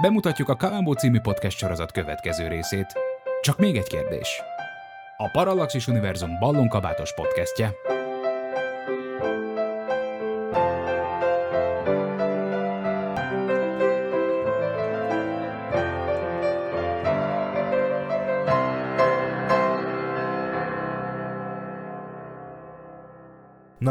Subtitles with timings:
[0.00, 2.86] Bemutatjuk a Kalambó című podcast sorozat következő részét.
[3.40, 4.42] Csak még egy kérdés.
[5.16, 7.74] A Parallaxis Univerzum ballonkabátos podcastje.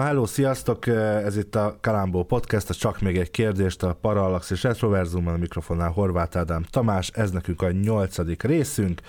[0.07, 0.88] Hello, sziasztok!
[0.88, 5.38] Ez itt a Kalambó Podcast, ez csak még egy kérdést a Parallax és Retroverzumban a
[5.38, 9.01] mikrofonnál Horváth Ádám Tamás, ez nekünk a nyolcadik részünk,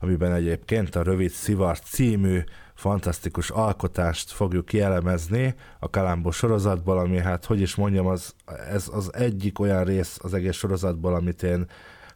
[0.00, 2.40] amiben egyébként a Rövid Szivar című
[2.74, 8.34] fantasztikus alkotást fogjuk kielemezni a Kalambó sorozatból, ami hát, hogy is mondjam, az,
[8.70, 11.66] ez az egyik olyan rész az egész sorozatból, amit én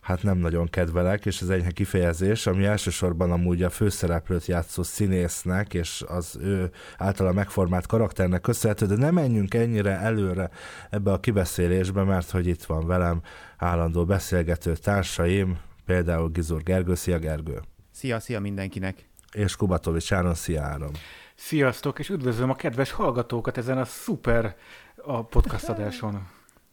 [0.06, 5.74] hát nem nagyon kedvelek, és ez enyhe kifejezés, ami elsősorban amúgy a főszereplőt játszó színésznek,
[5.74, 10.50] és az ő általa megformált karakternek köszönhető, de nem menjünk ennyire előre
[10.90, 13.20] ebbe a kibeszélésbe, mert hogy itt van velem
[13.56, 17.60] állandó beszélgető társaim, például Gizur Gergő, szia Gergő!
[17.90, 19.08] Szia, szia mindenkinek!
[19.32, 20.90] És Kubatovics Áron, szia Áron!
[21.34, 24.56] Sziasztok, és üdvözlöm a kedves hallgatókat ezen a szuper
[24.96, 26.28] a podcast adáson.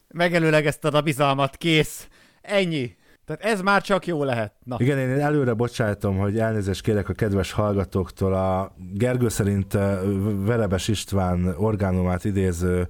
[0.08, 2.08] Megelőlegezted a bizalmat, kész!
[2.42, 3.02] Ennyi!
[3.26, 4.54] Tehát ez már csak jó lehet.
[4.64, 4.76] Na.
[4.80, 8.34] Igen, én előre bocsájtom, hogy elnézést kérek a kedves hallgatóktól.
[8.34, 9.78] A Gergő szerint
[10.46, 12.88] Verebes István orgánumát idéző...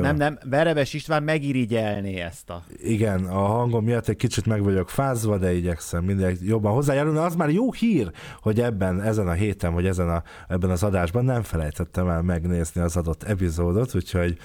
[0.00, 2.62] Nem, nem, Verebes István megirigyelné ezt a...
[2.76, 7.18] Igen, a hangom miatt egy kicsit meg vagyok fázva, de igyekszem mindig jobban hozzájárulni.
[7.18, 11.24] Az már jó hír, hogy ebben, ezen a héten, vagy ezen a, ebben az adásban
[11.24, 14.38] nem felejtettem el megnézni az adott epizódot, úgyhogy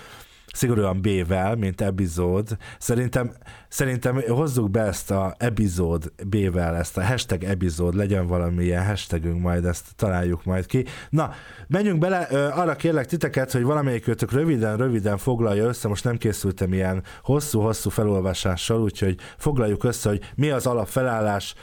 [0.53, 2.57] szigorúan B-vel, mint epizód.
[2.79, 3.31] Szerintem,
[3.67, 9.65] szerintem hozzuk be ezt a epizód B-vel, ezt a hashtag epizód, legyen valamilyen hashtagünk, majd
[9.65, 10.85] ezt találjuk majd ki.
[11.09, 11.31] Na,
[11.67, 12.19] menjünk bele,
[12.53, 18.81] arra kérlek titeket, hogy valamelyikőtök röviden, röviden foglalja össze, most nem készültem ilyen hosszú-hosszú felolvasással,
[18.81, 21.55] úgyhogy foglaljuk össze, hogy mi az alapfelállás,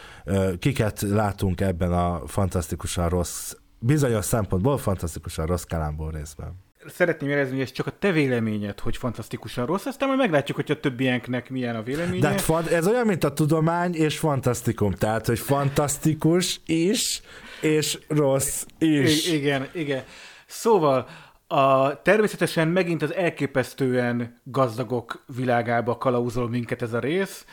[0.58, 7.62] kiket látunk ebben a fantasztikusan rossz, bizonyos szempontból fantasztikusan rossz Kalambó részben szeretném érezni, hogy
[7.62, 11.76] ez csak a te véleményed, hogy fantasztikusan rossz, aztán majd meglátjuk, hogy a többieknek milyen
[11.76, 12.20] a véleménye.
[12.20, 17.20] De hát ez olyan, mint a tudomány és fantasztikum, tehát, hogy fantasztikus is,
[17.60, 19.28] és rossz is.
[19.28, 20.02] I- igen, igen.
[20.46, 21.08] Szóval,
[21.46, 27.44] a, természetesen megint az elképesztően gazdagok világába kalauzol minket ez a rész.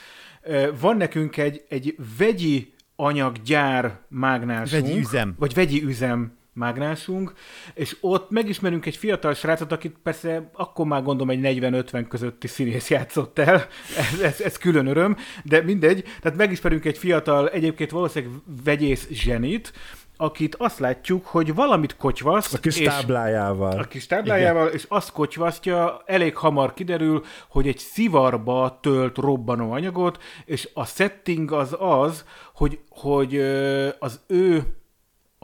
[0.80, 4.86] Van nekünk egy, egy vegyi anyaggyár mágnásunk.
[4.86, 5.36] Vegyi üzem.
[5.40, 7.34] Vagy vegyi üzem mágnásunk,
[7.74, 12.90] és ott megismerünk egy fiatal srácot, akit persze akkor már gondolom egy 40-50 közötti színész
[12.90, 13.56] játszott el,
[14.14, 19.74] ez, ez, ez külön öröm, de mindegy, tehát megismerünk egy fiatal, egyébként valószínűleg vegyész zsenit,
[20.18, 22.54] akit azt látjuk, hogy valamit kotyvaszt.
[22.54, 23.80] A kis táblájával.
[23.80, 24.76] A kis táblájával, Igen.
[24.76, 31.52] és azt kotyvasztja, elég hamar kiderül, hogy egy szivarba tölt robbanó anyagot, és a setting
[31.52, 33.38] az az, hogy, hogy
[34.00, 34.64] az ő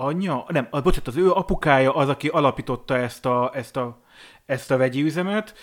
[0.06, 4.02] anyja, nem, bocsánat, az ő apukája az, aki alapította ezt a, ezt a,
[4.46, 5.54] ezt a vegyi üzemet,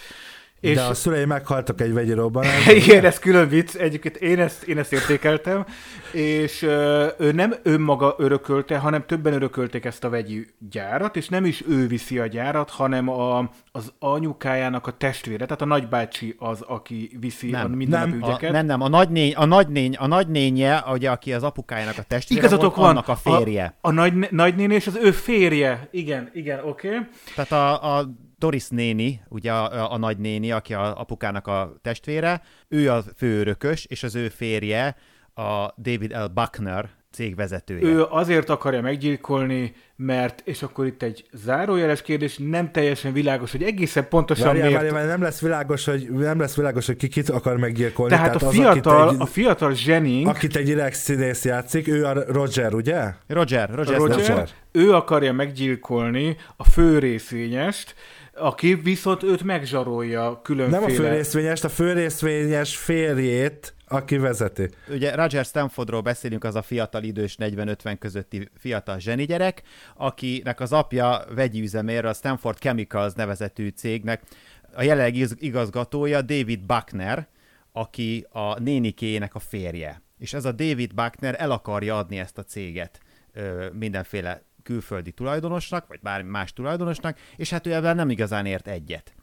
[0.60, 0.74] és...
[0.74, 2.74] De a szülei meghaltak egy vegyi robbanásban.
[2.84, 3.74] Igen, ez külön vicc.
[3.74, 5.66] Egyébként én ezt, én ezt értékeltem.
[6.12, 6.62] És
[7.18, 11.86] ő nem önmaga örökölte, hanem többen örökölték ezt a vegyi gyárat, és nem is ő
[11.86, 17.50] viszi a gyárat, hanem a, az anyukájának a testvére, tehát a nagybácsi az, aki viszi
[17.50, 18.50] nem, a minden nem, ügyeket.
[18.50, 22.40] A, nem, nem, a nagynény, a nagynény, a nagynénye, ugye, aki az apukájának a testvére
[22.40, 23.74] Igazatok volt, van, annak a férje.
[23.80, 25.88] A, a nagy, nagynéni és az ő férje.
[25.90, 26.88] Igen, igen, oké.
[26.88, 27.06] Okay.
[27.34, 32.90] Tehát a, a Doris néni, ugye a, a nagynéni, aki a apukának a testvére, ő
[32.90, 34.96] a főörökös, és az ő férje
[35.34, 36.30] a David L.
[36.34, 37.84] Buckner cégvezetője.
[37.84, 43.62] Ő azért akarja meggyilkolni, mert, és akkor itt egy zárójeles kérdés, nem teljesen világos, hogy
[43.62, 44.80] egészen pontosan várjál, miért...
[44.80, 48.14] Várjál, várjál, nem lesz világos, hogy nem lesz világos, hogy ki kit akar meggyilkolni.
[48.14, 50.28] Tehát, Tehát a, fiatal, az, egy, a fiatal zsenink...
[50.28, 53.12] Akit egy ireg színész játszik, ő a Roger, ugye?
[53.26, 53.96] Roger, Roger.
[53.96, 54.48] Roger, Roger.
[54.72, 57.94] Ő akarja meggyilkolni a fő részvényest,
[58.38, 60.80] aki viszont őt megzsarolja különféle...
[60.80, 64.68] Nem a főrészvényest, a főrészvényes férjét, aki vezeti.
[64.88, 69.62] Ugye Roger Stanfordról beszélünk, az a fiatal idős 40-50 közötti fiatal zseni gyerek,
[69.96, 74.22] akinek az apja vegyi üzemér, a Stanford Chemicals nevezetű cégnek
[74.74, 77.28] a jelenlegi igazgatója David Buckner,
[77.72, 80.02] aki a nénikének a férje.
[80.18, 83.00] És ez a David Buckner el akarja adni ezt a céget
[83.72, 89.14] mindenféle külföldi tulajdonosnak, vagy bármi más tulajdonosnak, és hát ő ebben nem igazán ért egyet.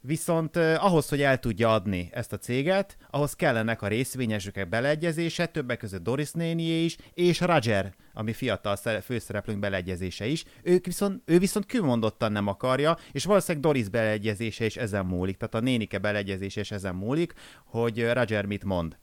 [0.00, 5.46] Viszont eh, ahhoz, hogy el tudja adni ezt a céget, ahhoz kellenek a részvényesek beleegyezése,
[5.46, 10.44] többek között Doris nénié is, és Roger, ami fiatal főszereplőnk beleegyezése is.
[10.62, 15.54] Ők viszont, ő viszont kimondottan nem akarja, és valószínűleg Doris beleegyezése is ezen múlik, tehát
[15.54, 17.32] a nénike beleegyezése is ezen múlik,
[17.64, 18.96] hogy Roger mit mond.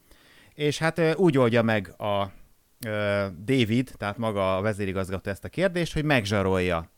[0.54, 2.38] És hát úgy oldja meg a
[3.44, 6.90] David, tehát maga a vezérigazgató ezt a kérdést, hogy megzsarolja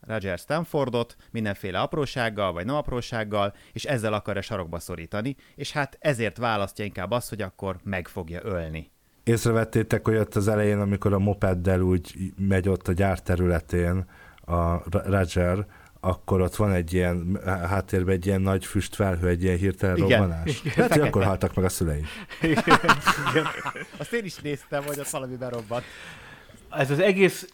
[0.00, 6.36] Roger Stanfordot mindenféle aprósággal, vagy nem aprósággal, és ezzel akarja sarokba szorítani, és hát ezért
[6.36, 8.90] választja inkább azt, hogy akkor meg fogja ölni.
[9.22, 14.06] Észrevettétek, hogy ott az elején, amikor a mopeddel úgy megy ott a gyár területén
[14.40, 15.66] a Roger,
[16.00, 20.60] akkor ott van egy ilyen háttérben egy ilyen nagy füstfelhő, egy ilyen hirtelen igen, robbanás.
[20.60, 22.06] Igen, Lehet, hogy akkor haltak meg a szüleim.
[22.42, 22.64] Igen,
[23.30, 23.46] igen.
[23.96, 25.84] Azt én is néztem, hogy ott valami berobbant.
[26.70, 27.48] Ez az, egész,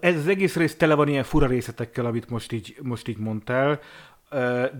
[0.00, 3.80] ez az egész rész tele van ilyen fura részletekkel, amit most így, most így mondtál,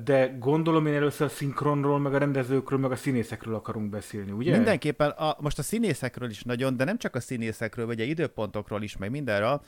[0.04, 4.52] de gondolom én először a szinkronról, meg a rendezőkről, meg a színészekről akarunk beszélni, ugye?
[4.52, 8.82] Mindenképpen, a, most a színészekről is nagyon, de nem csak a színészekről, vagy a időpontokról
[8.82, 9.62] is, meg mindenről,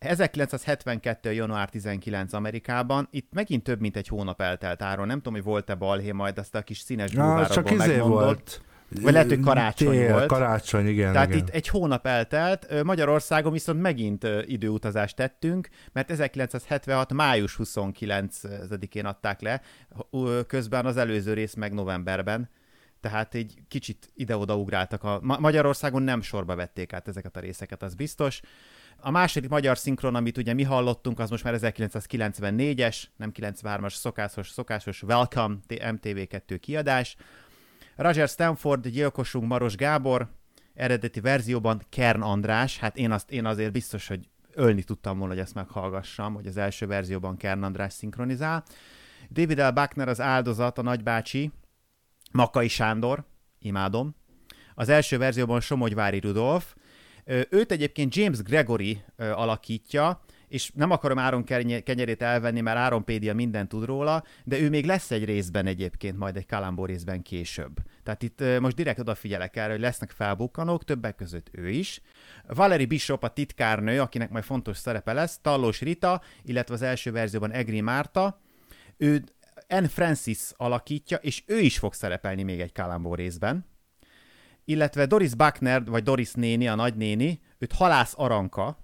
[0.00, 1.32] 1972.
[1.32, 5.74] január 19 Amerikában, itt megint több mint egy hónap eltelt áron, nem tudom, hogy volt-e
[5.74, 8.62] balhé majd azt a kis színes ja, csak izé volt.
[9.02, 10.26] Vagy lehet, hogy karácsony Tél, volt.
[10.26, 11.12] karácsony, igen.
[11.12, 11.38] Tehát igen.
[11.38, 17.12] itt egy hónap eltelt, Magyarországon viszont megint időutazást tettünk, mert 1976.
[17.12, 19.62] május 29-én adták le,
[20.46, 22.50] közben az előző rész meg novemberben.
[23.00, 25.04] Tehát egy kicsit ide-oda ugráltak.
[25.04, 28.40] A Magyarországon nem sorba vették át ezeket a részeket, az biztos.
[29.02, 34.48] A második magyar szinkron, amit ugye mi hallottunk, az most már 1994-es, nem 93-as szokásos,
[34.48, 37.16] szokásos Welcome MTV2 kiadás.
[37.96, 40.28] Roger Stanford, gyilkosunk Maros Gábor,
[40.74, 45.42] eredeti verzióban Kern András, hát én, azt, én azért biztos, hogy ölni tudtam volna, hogy
[45.42, 48.64] ezt meghallgassam, hogy az első verzióban Kern András szinkronizál.
[49.30, 49.70] David L.
[49.70, 51.52] Buckner az áldozat, a nagybácsi,
[52.32, 53.24] Makai Sándor,
[53.58, 54.14] imádom.
[54.74, 56.74] Az első verzióban Somogyvári Rudolf,
[57.50, 63.68] Őt egyébként James Gregory alakítja, és nem akarom Áron kenyerét elvenni, mert Áron Pédia mindent
[63.68, 67.76] tud róla, de ő még lesz egy részben egyébként, majd egy Kalambó részben később.
[68.02, 72.00] Tehát itt most direkt odafigyelek erre, hogy lesznek felbukkanók, többek között ő is.
[72.46, 77.52] Valerie Bishop a titkárnő, akinek majd fontos szerepe lesz, Tallós Rita, illetve az első verzióban
[77.52, 78.40] Egri Márta.
[78.96, 79.24] Ő
[79.68, 83.68] Anne Francis alakítja, és ő is fog szerepelni még egy Kalambó részben
[84.64, 88.78] illetve Doris Buckner, vagy Doris néni, a nagynéni, őt Halász Aranka,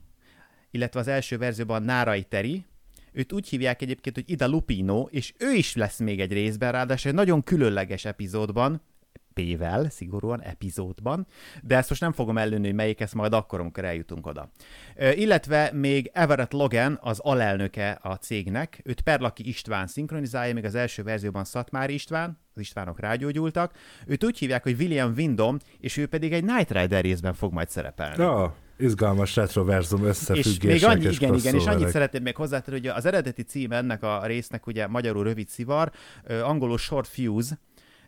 [0.70, 2.64] illetve az első verzióban Nárai Teri,
[3.12, 7.10] őt úgy hívják egyébként, hogy Ida Lupino, és ő is lesz még egy részben, ráadásul
[7.10, 8.82] egy nagyon különleges epizódban,
[9.40, 11.26] P-vel, szigorúan epizódban,
[11.62, 14.50] de ezt most nem fogom előni, hogy melyik, ezt majd akkor, amikor eljutunk oda.
[15.14, 21.02] Illetve még Everett Logan, az alelnöke a cégnek, őt Perlaki István szinkronizálja, még az első
[21.02, 23.72] verzióban Szatmári István, az Istvánok rágyógyultak.
[24.06, 27.68] Őt úgy hívják, hogy William Windom, és ő pedig egy Night Rider részben fog majd
[27.68, 28.22] szerepelni.
[28.22, 32.78] Ja, izgalmas retroverzum összefüggések és még annyi, és igen, igen, és annyit szeretném még hozzátenni,
[32.78, 35.90] hogy az eredeti cím ennek a résznek ugye magyarul rövid szivar,
[36.42, 37.58] angolul short fuse,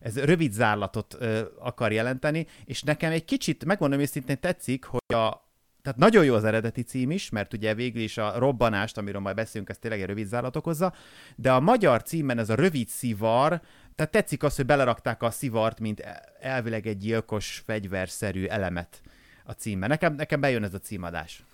[0.09, 5.49] ez rövid zárlatot ö, akar jelenteni, és nekem egy kicsit, megmondom őszintén tetszik, hogy a,
[5.83, 9.37] tehát nagyon jó az eredeti cím is, mert ugye végül is a robbanást, amiről majd
[9.37, 10.93] beszélünk, ez tényleg egy rövid zárlat okozza,
[11.37, 13.61] de a magyar címben ez a rövid szivar,
[13.95, 16.03] tehát tetszik az, hogy belerakták a szivart, mint
[16.41, 19.01] elvileg egy gyilkos, fegyverszerű elemet
[19.45, 19.87] a címbe.
[19.87, 21.45] Nekem, nekem bejön ez a címadás.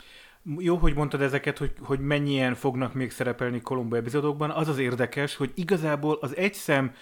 [0.59, 4.51] Jó, hogy mondtad ezeket, hogy, hogy mennyien fognak még szerepelni Kolumbo epizódokban.
[4.51, 6.95] Az az érdekes, hogy igazából az egy szem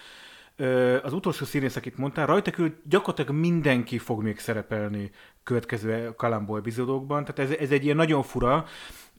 [1.02, 5.10] az utolsó színész, akit mondtál, rajta kül gyakorlatilag mindenki fog még szerepelni
[5.42, 8.66] következő Kalambó epizódokban, tehát ez, ez egy ilyen nagyon fura,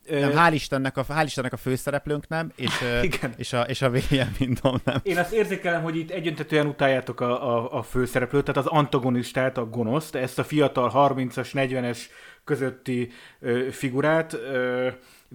[0.09, 2.71] nem, hál' Istennek, a, hál' Istennek a főszereplőnk nem, és,
[3.01, 3.33] Igen.
[3.37, 4.99] és, a, és a William Windom nem.
[5.03, 9.65] Én azt érzékelem, hogy itt egyöntetően utáljátok a, a, a főszereplőt, tehát az antagonistát, a
[9.65, 11.99] gonoszt, ezt a fiatal 30-as, 40-es
[12.43, 14.33] közötti ö, figurát.
[14.33, 14.89] Ö,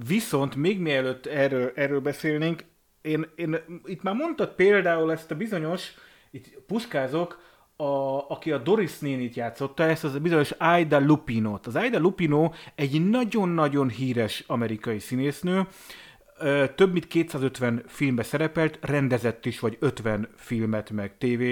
[0.06, 2.64] viszont még mielőtt erről, erről beszélnénk,
[3.02, 5.94] én, én itt már mondtad például ezt a bizonyos,
[6.30, 11.66] itt puskázok, a, aki a Doris nénit játszotta, ezt az a bizonyos Aida Lupinot.
[11.66, 15.66] Az Aida Lupino egy nagyon-nagyon híres amerikai színésznő,
[16.74, 21.42] több mint 250 filmbe szerepelt, rendezett is, vagy 50 filmet, meg TV,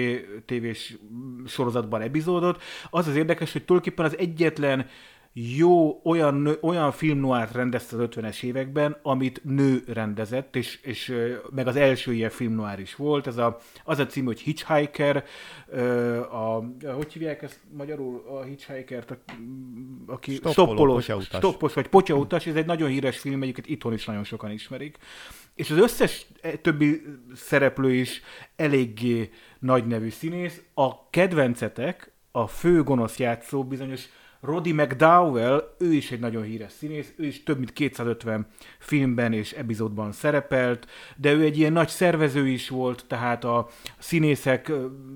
[0.45, 0.97] tévés
[1.45, 2.61] sorozatban epizódot.
[2.89, 4.87] Az az érdekes, hogy tulajdonképpen az egyetlen
[5.39, 11.15] jó, olyan, nő- olyan film noir rendezte az 50-es években, amit nő rendezett, és, és
[11.55, 13.27] meg az első ilyen film noir is volt.
[13.27, 15.23] Ez a, az a cím, hogy Hitchhiker,
[15.67, 19.17] ö, a, hogy hívják ezt magyarul, a Hitchhiker-t, a-
[20.05, 21.37] aki Stoppoló, stoppolós, potyautas.
[21.37, 24.97] stoppos vagy potyautas, ez egy nagyon híres film, egyébként itthon is nagyon sokan ismerik.
[25.55, 27.01] És az összes eh, többi
[27.35, 28.21] szereplő is
[28.55, 29.29] eléggé
[29.59, 30.61] nagy nevű színész.
[30.73, 34.07] A kedvencetek, a fő gonosz játszó bizonyos
[34.41, 38.47] Roddy McDowell, ő is egy nagyon híres színész, ő is több mint 250
[38.79, 43.67] filmben és epizódban szerepelt, de ő egy ilyen nagy szervező is volt, tehát a
[43.97, 44.67] színészek,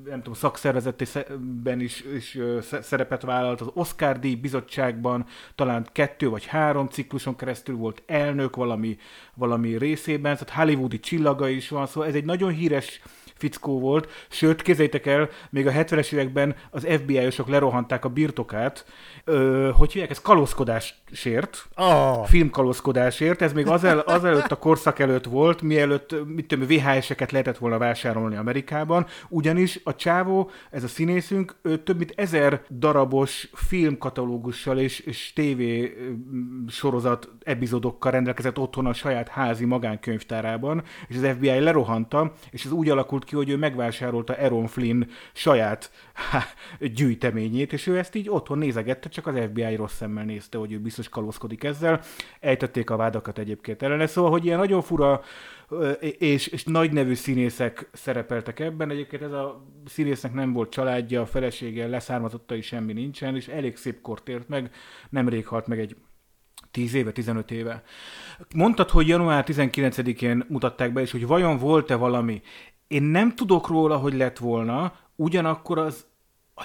[0.06, 2.38] nem tudom, szakszervezetében is, is
[2.82, 5.25] szerepet vállalt, az Oscar díj bizottságban
[5.56, 8.98] talán kettő vagy három cikluson keresztül volt elnök valami,
[9.34, 13.01] valami részében, tehát hollywoodi csillaga is van, szóval ez egy nagyon híres
[13.42, 18.86] fickó volt, sőt, kézzétek el, még a 70-es években az FBI-osok lerohanták a birtokát,
[19.24, 22.25] ö, hogy hívják, ez kalózkodásért, Oh.
[22.25, 27.78] filmkalózkodásért, ez még azel, azelőtt a korszak előtt volt, mielőtt, mit tudom, VHS-eket lehetett volna
[27.78, 35.00] vásárolni Amerikában, ugyanis a csávó, ez a színészünk, ő több mint ezer darabos filmkatalógussal és,
[35.00, 42.34] és TV mm, sorozat epizódokkal rendelkezett otthon a saját házi magánkönyvtárában, és az FBI lerohanta,
[42.51, 46.44] és ez úgy alakult ki, hogy ő megvásárolta Aaron Flynn saját há,
[46.80, 50.80] gyűjteményét, és ő ezt így otthon nézegette, csak az FBI rossz szemmel nézte, hogy ő
[50.80, 52.01] biztos kalózkodik ezzel.
[52.39, 55.22] Ejtették a vádakat egyébként ellene, szóval, hogy ilyen nagyon fura
[56.18, 58.89] és, és nagy nevű színészek szerepeltek ebben.
[58.89, 64.01] Egyébként ez a színésznek nem volt családja, a felesége, leszármazottai semmi nincsen, és elég szép
[64.01, 64.72] kort ért meg,
[65.10, 65.96] nemrég halt meg egy
[66.72, 67.84] 10 éve, 15 éve.
[68.56, 72.41] Mondtad, hogy január 19-én mutatták be, és hogy vajon volt-e valami.
[72.88, 76.06] Én nem tudok róla, hogy lett volna, ugyanakkor az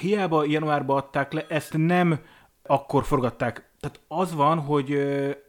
[0.01, 2.19] hiába januárba adták le, ezt nem
[2.67, 3.71] akkor forgatták.
[3.81, 4.93] Tehát az van, hogy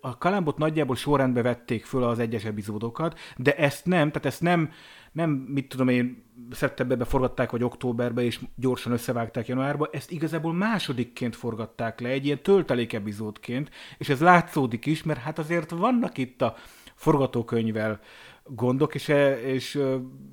[0.02, 4.72] a Kalambot nagyjából sorrendbe vették föl az egyes epizódokat, de ezt nem, tehát ezt nem,
[5.12, 11.36] nem, mit tudom én, szeptemberben forgatták, vagy októberben, és gyorsan összevágták januárba, ezt igazából másodikként
[11.36, 16.42] forgatták le, egy ilyen töltelék epizódként, és ez látszódik is, mert hát azért vannak itt
[16.42, 16.56] a
[16.96, 18.00] forgatókönyvvel
[18.44, 19.08] gondok, és,
[19.46, 19.82] és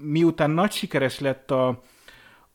[0.01, 1.83] miután nagy sikeres lett a,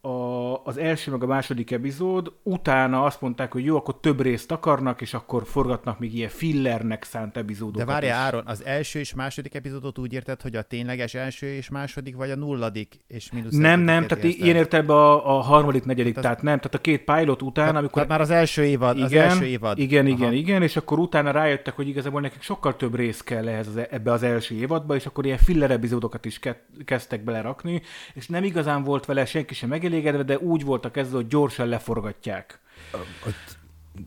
[0.09, 4.51] a, az első meg a második epizód, utána azt mondták, hogy jó, akkor több részt
[4.51, 7.87] akarnak, és akkor forgatnak még ilyen fillernek szánt epizódokat.
[7.87, 8.19] De várjál.
[8.19, 12.29] Áron, az első és második epizódot úgy érted, hogy a tényleges első és második, vagy
[12.29, 14.43] a nulladik és mínusz Nem, nem, tehát érted?
[14.45, 17.75] ilyen értelemben a, a harmadik, negyedik, Tehát tehát, nem, tehát a két pilot után, Tehát,
[17.75, 17.93] amikor...
[17.93, 19.79] tehát már az első évad, igen, az első évad.
[19.79, 20.31] Igen, igen, Aha.
[20.31, 24.11] igen, és akkor utána rájöttek, hogy igazából nekik sokkal több rész kell ehhez az, ebbe
[24.11, 27.81] az első évadba, és akkor ilyen filler epizódokat is ke- kezdtek belerakni,
[28.13, 29.71] és nem igazán volt vele senki sem
[30.03, 32.59] megelégedve, de úgy voltak ezzel, hogy gyorsan leforgatják.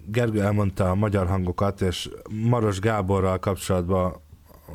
[0.06, 4.20] Gergő elmondta a magyar hangokat, és Maros Gáborral kapcsolatban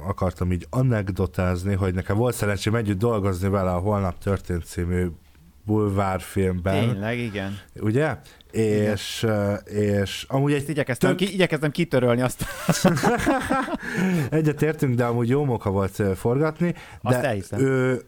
[0.08, 5.08] akartam így anekdotázni, hogy nekem volt szerencsém együtt dolgozni vele a Holnap történt című
[5.66, 7.60] bulvárfilmben, Tényleg, igen.
[7.80, 8.18] ugye?
[8.52, 9.28] És,
[9.66, 12.46] és amúgy Ezt egy igyekeztem, tök- ki, igyekeztem kitörölni azt.
[14.30, 17.60] Egyetértünk, de amúgy jó moka volt forgatni, Azt de elhiszem.
[17.60, 18.02] ő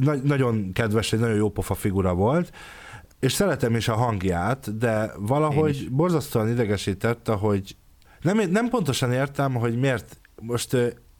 [0.00, 2.50] na- nagyon kedves, egy nagyon jó pofa figura volt,
[3.20, 7.76] és szeretem is a hangját, de valahogy borzasztóan idegesített, hogy
[8.20, 10.68] nem, nem pontosan értem, hogy miért most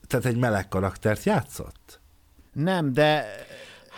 [0.06, 2.00] tehát egy meleg karaktert játszott.
[2.52, 3.24] Nem, de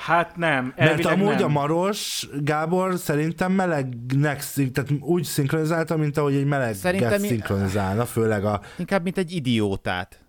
[0.04, 1.44] Hát nem, Mert amúgy nem.
[1.44, 8.44] a Maros Gábor szerintem melegnek, tehát úgy szinkronizálta, mint ahogy egy meleget Szerintem szinkronizálna, főleg
[8.44, 10.25] a, inkább mint egy idiótát.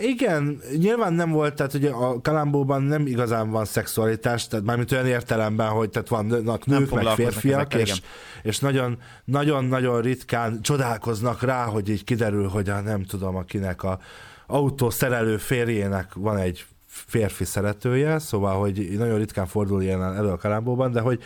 [0.00, 5.06] Igen, nyilván nem volt, tehát ugye a Kalambóban nem igazán van szexualitás, tehát mármint olyan
[5.06, 8.00] értelemben, hogy tehát vannak nők, meg férfiak, ezekkel, és,
[8.42, 13.98] és nagyon, nagyon-nagyon ritkán csodálkoznak rá, hogy így kiderül, hogy a nem tudom, akinek a
[14.46, 20.92] autószerelő férjének van egy férfi szeretője, szóval, hogy nagyon ritkán fordul ilyen elő a Kalambóban,
[20.92, 21.22] de hogy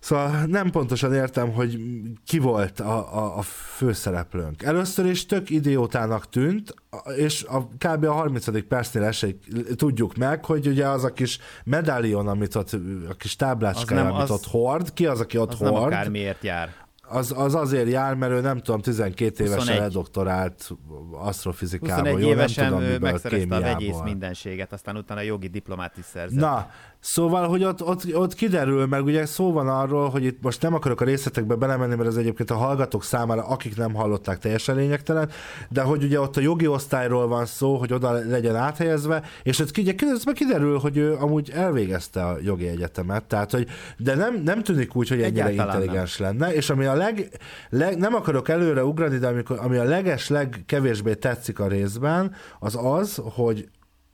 [0.00, 1.78] Szóval nem pontosan értem, hogy
[2.26, 4.62] ki volt a, a, a főszereplőnk.
[4.62, 6.74] Először is tök idiótának tűnt,
[7.16, 8.04] és a, kb.
[8.04, 8.66] a 30.
[8.68, 9.38] percnél esély
[9.76, 12.70] tudjuk meg, hogy ugye az a kis medálion, amit ott,
[13.10, 15.92] a kis táblácskája, nem- amit az- ott hord, ki az, aki ott Az nem hord,
[15.92, 16.70] akármiért jár.
[17.02, 19.78] az, az azért jár, mert ő nem tudom, 12 évesen 21.
[19.80, 20.70] ledoktorált
[21.12, 23.72] asztrofizikából, 21 jó, évesen nem tudom, ő megszerezte a kémiából.
[23.72, 26.38] vegyész mindenséget, aztán utána jogi diplomát is szerzett.
[26.40, 30.62] Na, Szóval, hogy ott, ott, ott kiderül, meg ugye szó van arról, hogy itt most
[30.62, 34.76] nem akarok a részletekbe belemenni, mert ez egyébként a hallgatók számára, akik nem hallották, teljesen
[34.76, 35.30] lényegtelen,
[35.68, 39.78] de hogy ugye ott a jogi osztályról van szó, hogy oda legyen áthelyezve, és ott
[39.78, 39.94] ugye
[40.34, 45.08] kiderül, hogy ő amúgy elvégezte a jogi egyetemet, tehát hogy, de nem, nem tűnik úgy,
[45.08, 46.38] hogy ennyire Egyáltalán intelligens nem.
[46.38, 47.28] lenne, és ami a leg,
[47.68, 52.78] leg, nem akarok előre ugrani, de amikor, ami a leges, legkevésbé tetszik a részben, az
[52.82, 53.68] az, hogy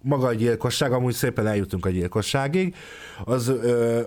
[0.06, 2.74] maga a gyilkosság, amúgy szépen eljutunk a gyilkosságig,
[3.24, 4.00] az, ö,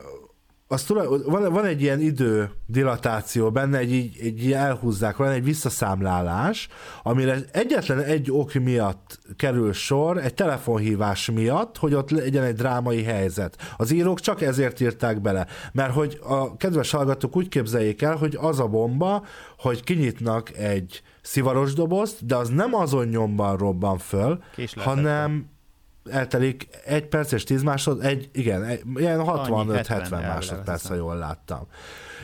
[0.72, 5.44] az tulaj, van, van egy ilyen idő dilatáció benne, egy, egy, egy elhúzzák, van egy
[5.44, 6.68] visszaszámlálás,
[7.03, 13.03] amire egyetlen egy ok miatt kerül sor, egy telefonhívás miatt, hogy ott legyen egy drámai
[13.03, 13.74] helyzet.
[13.77, 18.38] Az írók csak ezért írták bele, mert hogy a kedves hallgatók úgy képzeljék el, hogy
[18.41, 19.25] az a bomba,
[19.58, 24.44] hogy kinyitnak egy szivaros dobozt, de az nem azon nyomban robban föl,
[24.75, 25.58] hanem
[26.12, 31.68] eltelik egy perc és tíz másod, egy, igen, egy, ilyen 65-70 másodperc, ha jól láttam.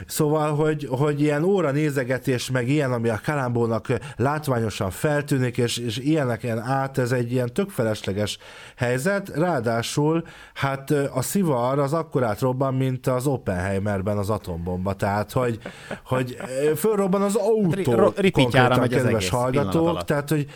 [0.07, 5.97] Szóval, hogy, hogy ilyen óra nézegetés, meg ilyen, ami a Kalambónak látványosan feltűnik, és, és
[5.97, 8.37] ilyeneken át, ez egy ilyen tök felesleges
[8.75, 9.29] helyzet.
[9.29, 14.93] Ráadásul, hát a szivar az akkorát robban, mint az Oppenheimerben az atombomba.
[14.93, 15.59] Tehát, hogy,
[16.05, 16.37] hogy
[16.75, 20.03] fölrobban az autó, konkrétan, kedves hallgatók.
[20.03, 20.47] Tehát, hogy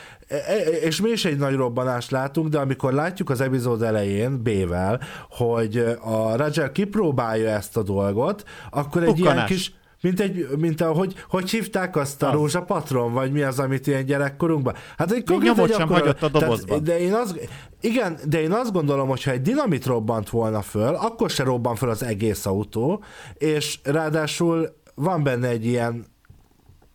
[0.82, 5.78] és mi is egy nagy robbanást látunk, de amikor látjuk az epizód elején B-vel, hogy
[6.02, 9.34] a Roger kipróbálja ezt a dolgot, akkor egy Bukkanás.
[9.34, 10.92] ilyen kis mint, egy, mint a,
[11.28, 12.34] hogy, hívták azt a az.
[12.34, 14.74] rózsa patron, vagy mi az, amit ilyen gyerekkorunkban?
[14.98, 16.68] Hát egy Még nyomot sem hagyott a dobozban.
[16.68, 17.50] Tehát, de én azt,
[17.82, 21.76] igen, de én azt gondolom, hogy ha egy dinamit robbant volna föl, akkor se robban
[21.76, 26.06] föl az egész autó, és ráadásul van benne egy ilyen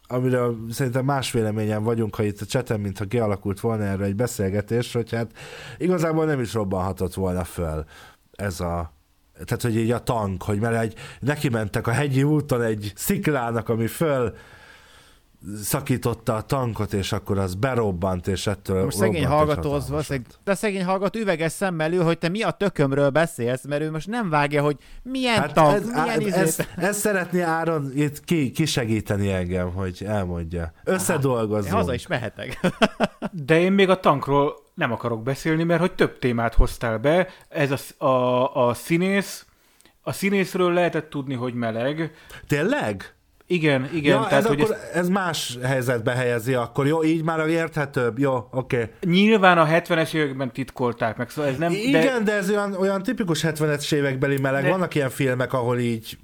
[0.06, 4.92] amiről szerintem más véleményen vagyunk, ha itt a cseten, mintha kialakult volna erre egy beszélgetés,
[4.92, 5.32] hogy hát
[5.78, 7.84] igazából nem is robbanhatott volna föl
[8.32, 8.92] ez a
[9.44, 13.68] tehát, hogy így a tank, hogy mert egy, neki mentek a hegyi úton egy sziklának,
[13.68, 14.34] ami föl
[15.62, 20.54] szakította a tankot, és akkor az berobbant, és ettől Most szegény hallgató az valószínűleg, de
[20.54, 24.30] szegény hallgató üveges szemmel ül, hogy te mi a tökömről beszélsz, mert ő most nem
[24.30, 29.32] vágja, hogy milyen hát tank, ez, milyen ez, ez, ez szeretné Áron itt ki, kisegíteni
[29.32, 30.72] engem, hogy elmondja.
[30.84, 31.72] Összedolgozzunk.
[31.72, 32.60] Én haza is mehetek.
[33.46, 37.28] de én még a tankról nem akarok beszélni, mert hogy több témát hoztál be.
[37.48, 39.46] Ez a, a, a színész,
[40.02, 42.14] a színészről lehetett tudni, hogy meleg.
[42.46, 43.14] Tényleg?
[43.46, 44.20] Igen, igen.
[44.20, 44.96] Ja, tehát, ez, hogy akkor, ez...
[44.96, 48.76] ez más helyzetbe helyezi, akkor jó, így már érthetőbb, jó, oké.
[48.76, 48.90] Okay.
[49.00, 51.72] Nyilván a 70-es években titkolták meg, szóval ez nem...
[51.72, 54.70] Igen, de, de ez olyan, olyan tipikus 70-es évekbeli meleg, de...
[54.70, 56.18] vannak ilyen filmek, ahol így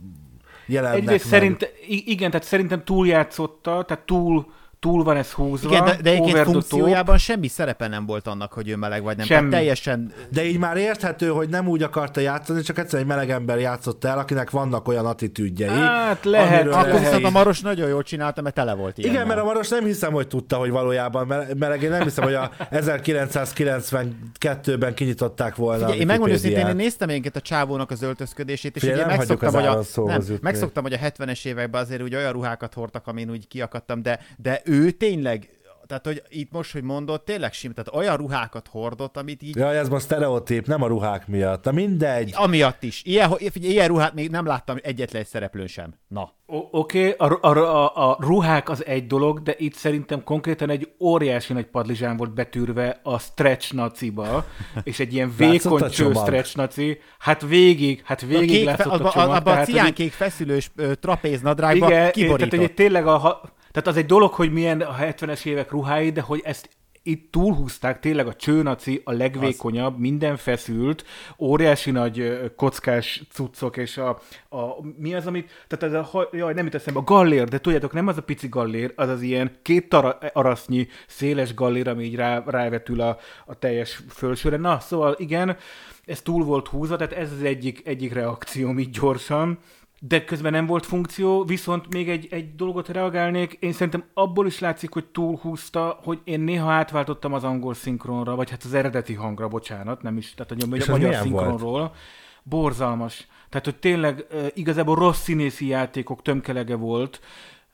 [0.67, 1.41] jelennek Egyrészt meg.
[1.41, 5.69] szerint, igen, tehát szerintem túljátszotta, tehát túl túl van ez húzva.
[5.69, 9.27] Igen, de, de egyébként funkciójában semmi szerepe nem volt annak, hogy ő meleg vagy nem.
[9.27, 9.39] Semmi.
[9.39, 10.13] Tehát teljesen...
[10.29, 14.05] De így már érthető, hogy nem úgy akarta játszani, csak egyszerűen egy meleg ember játszott
[14.05, 15.69] el, akinek vannak olyan attitűdjei.
[15.69, 16.67] Hát lehet.
[16.67, 17.01] Akkor lehet.
[17.01, 19.13] viszont a Maros nagyon jól csinálta, mert tele volt ilyen.
[19.13, 21.27] Igen, mert a Maros nem hiszem, hogy tudta, hogy valójában
[21.59, 21.83] meleg.
[21.83, 25.85] Én nem hiszem, hogy a 1992-ben kinyitották volna.
[25.85, 29.55] Figyelj, én megmondom őszintén, én néztem egyébként a csávónak az öltözködését, és Figyelj, ugye megszoktam,
[29.55, 33.49] hogy a, nem, megszoktam, hogy a 70-es években azért úgy olyan ruhákat hordtak, amin úgy
[33.49, 38.17] kiakadtam, de, de ő tényleg tehát, hogy itt most, hogy mondod, tényleg sim, tehát olyan
[38.17, 39.57] ruhákat hordott, amit így...
[39.57, 42.33] Ja, ez most sztereotíp, nem a ruhák miatt, de mindegy.
[42.35, 43.03] Amiatt is.
[43.05, 45.95] Ilyen, figyelj, ilyen ruhát még nem láttam egyetlen egy szereplőn sem.
[46.09, 46.33] Na.
[46.47, 50.93] Oké, okay, a, a, a, a ruhák az egy dolog, de itt szerintem konkrétan egy
[51.01, 54.45] óriási nagy padlizsán volt betűrve a stretch naciba,
[54.83, 56.99] és egy ilyen vékony cső stretch naci.
[57.19, 59.37] Hát végig, hát végig a kék, látszott a, a csomag.
[59.37, 62.51] Abban a ciánkék feszülős trapéznadrágban igen, kiborított.
[62.51, 66.21] Tehát, hogy tényleg a, tehát az egy dolog, hogy milyen a 70-es évek ruhái, de
[66.21, 66.69] hogy ezt
[67.03, 70.01] itt túlhúzták, tényleg a csőnaci a legvékonyabb, az...
[70.01, 71.05] minden feszült,
[71.39, 74.09] óriási nagy kockás cuccok, és a,
[74.49, 77.93] a mi az, amit, tehát ez a, jaj, nem jut eszembe, a gallér, de tudjátok,
[77.93, 82.15] nem az a pici gallér, az az ilyen két tara, arasznyi széles gallér, ami így
[82.15, 84.57] rá, rávetül a, a teljes fölsőre.
[84.57, 85.57] Na, szóval igen,
[86.05, 89.59] ez túl volt húzva, tehát ez az egyik, egyik reakcióm így gyorsan
[90.03, 94.59] de közben nem volt funkció, viszont még egy, egy dolgot reagálnék, én szerintem abból is
[94.59, 99.49] látszik, hogy túlhúzta, hogy én néha átváltottam az angol szinkronra, vagy hát az eredeti hangra,
[99.49, 101.71] bocsánat, nem is, tehát a magyar szinkronról.
[101.71, 101.97] Volt?
[102.43, 103.27] Borzalmas.
[103.49, 107.21] Tehát, hogy tényleg igazából rossz színészi játékok tömkelege volt,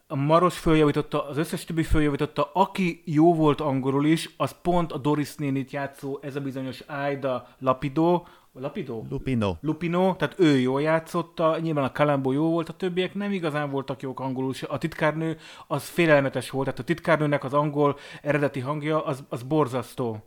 [0.09, 4.99] a Maros följavította, az összes többi följavította, aki jó volt angolul is, az pont a
[4.99, 8.23] Doris nénit játszó, ez a bizonyos Aida Lapido,
[8.61, 9.03] Lapido?
[9.11, 9.57] Lupino.
[9.61, 14.03] Lupino, tehát ő jól játszotta, nyilván a Kalambó jó volt, a többiek nem igazán voltak
[14.03, 19.25] jók angolul, a titkárnő az félelmetes volt, tehát a titkárnőnek az angol eredeti hangja az,
[19.29, 20.25] az borzasztó.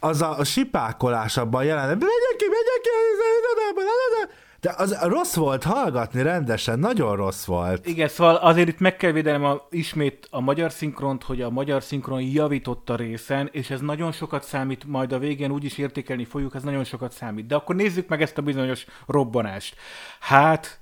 [0.00, 2.90] az a, a sipákolás abban jelenet, megyek ki, megyek ki,
[4.64, 7.86] de az rossz volt hallgatni rendesen, nagyon rossz volt.
[7.86, 11.82] Igen, szóval azért itt meg kell védenem a, ismét a magyar szinkront, hogy a magyar
[11.82, 16.24] szinkron javított a részen, és ez nagyon sokat számít, majd a végén úgy is értékelni
[16.24, 17.46] fogjuk, ez nagyon sokat számít.
[17.46, 19.76] De akkor nézzük meg ezt a bizonyos robbanást.
[20.20, 20.80] Hát,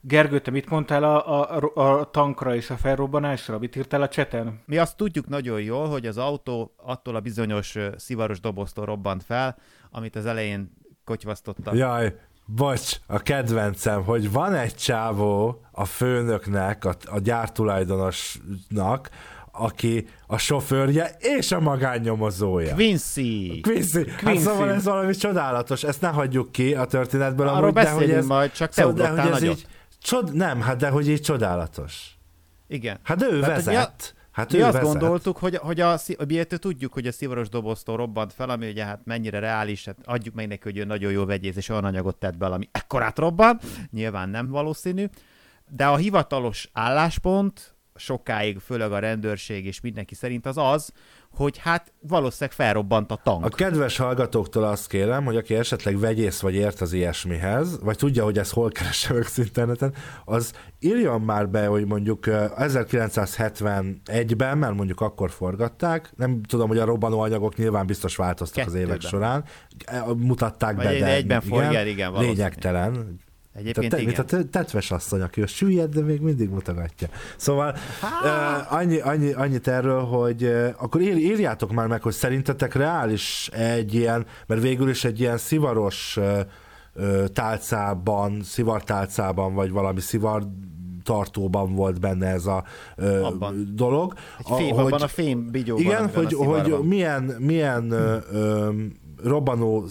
[0.00, 3.58] Gergő, te mit mondtál a, a, a tankra és a felrobbanásra?
[3.58, 4.62] Mit írtál a cseten?
[4.66, 9.56] Mi azt tudjuk nagyon jól, hogy az autó attól a bizonyos szivaros doboztól robbant fel,
[9.90, 10.72] amit az elején
[11.04, 11.74] kotyvasztottak.
[11.74, 12.14] Jaj,
[12.54, 19.10] bocs, a kedvencem, hogy van egy csávó a főnöknek, a, a gyártulajdonosnak,
[19.52, 22.74] aki a sofőrje és a magánnyomozója.
[22.74, 23.60] Quincy!
[23.62, 24.08] Quincy.
[24.08, 24.42] Hát Quincy.
[24.42, 27.48] szóval ez valami csodálatos, ezt ne hagyjuk ki a történetből.
[27.48, 29.56] Arról amúgy, de hogy beszélünk ez, majd, csak te szóval, de hogy ez nagyot.
[29.56, 29.66] így,
[30.02, 32.16] csod, nem, hát de hogy így csodálatos.
[32.68, 32.98] Igen.
[33.02, 34.14] Hát ő Tehát, hogy vezet.
[34.32, 34.88] Hát Mi azt vezet.
[34.90, 38.84] gondoltuk, hogy, hogy a, szí- miért tudjuk, hogy a szivaros doboztól robbant fel, ami ugye
[38.84, 42.16] hát mennyire reális, hát adjuk meg neki, hogy ő nagyon jó vegyész, és olyan anyagot
[42.16, 45.04] tett bele, ami ekkorát robban, nyilván nem valószínű,
[45.68, 50.92] de a hivatalos álláspont sokáig, főleg a rendőrség és mindenki szerint az az,
[51.34, 53.44] hogy hát valószínűleg felrobbant a tank.
[53.44, 58.24] A kedves hallgatóktól azt kérem, hogy aki esetleg vegyész vagy ért az ilyesmihez, vagy tudja,
[58.24, 64.74] hogy ez hol keresem az interneten, az írjon már be, hogy mondjuk ö, 1971-ben, mert
[64.74, 69.10] mondjuk akkor forgatták, nem tudom, hogy a robbanóanyagok nyilván biztos változtak az évek Kettőben.
[69.10, 69.44] során,
[69.86, 72.36] E, mutatták Vagy be, de egyben forgál, igen, valószínű.
[72.36, 73.20] lényegtelen.
[73.54, 74.20] Egyébként te, mint igen.
[74.24, 77.08] a te- tetves asszony, aki a süllyed, de még mindig mutogatja.
[77.36, 77.74] Szóval
[78.22, 83.48] uh, annyi, annyi, annyit erről, hogy uh, akkor ír, írjátok már meg, hogy szerintetek reális
[83.52, 90.42] egy ilyen, mert végül is egy ilyen szivaros uh, tálcában, szivartálcában, vagy valami szivar
[91.02, 92.64] tartóban volt benne ez a
[92.96, 93.72] uh, Abban.
[93.74, 94.14] dolog.
[94.38, 98.70] Egy fém, A- abban a fém bigyóban, igen, hogy, hogy milyen, milyen ö, ö,
[99.24, 99.84] robbanó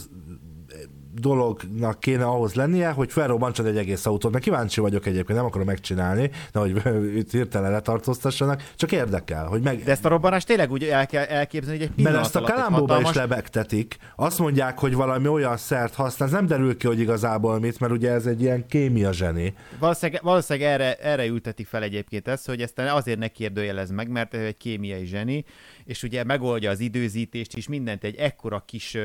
[1.13, 4.31] dolognak kéne ahhoz lennie, hogy felrobbantson egy egész autót.
[4.31, 6.81] Mert kíváncsi vagyok egyébként, nem akarom megcsinálni, de hogy
[7.19, 9.83] itt hirtelen letartóztassanak, csak érdekel, hogy meg...
[9.83, 12.41] De ezt a robbanást tényleg úgy el kell elképzelni, hogy egy mert pillanat ezt a
[12.41, 13.09] kalambóba hatalmas...
[13.09, 13.97] is lebegtetik.
[14.15, 17.93] Azt mondják, hogy valami olyan szert használ, ez nem derül ki, hogy igazából mit, mert
[17.93, 19.53] ugye ez egy ilyen kémia zseni.
[19.79, 24.33] Valószínűleg, valószínűleg erre, erre ültetik fel egyébként ezt, hogy ezt azért ne kérdőjelez meg, mert
[24.33, 25.45] ő egy kémiai zseni,
[25.85, 28.97] és ugye megoldja az időzítést is, mindent egy ekkora kis,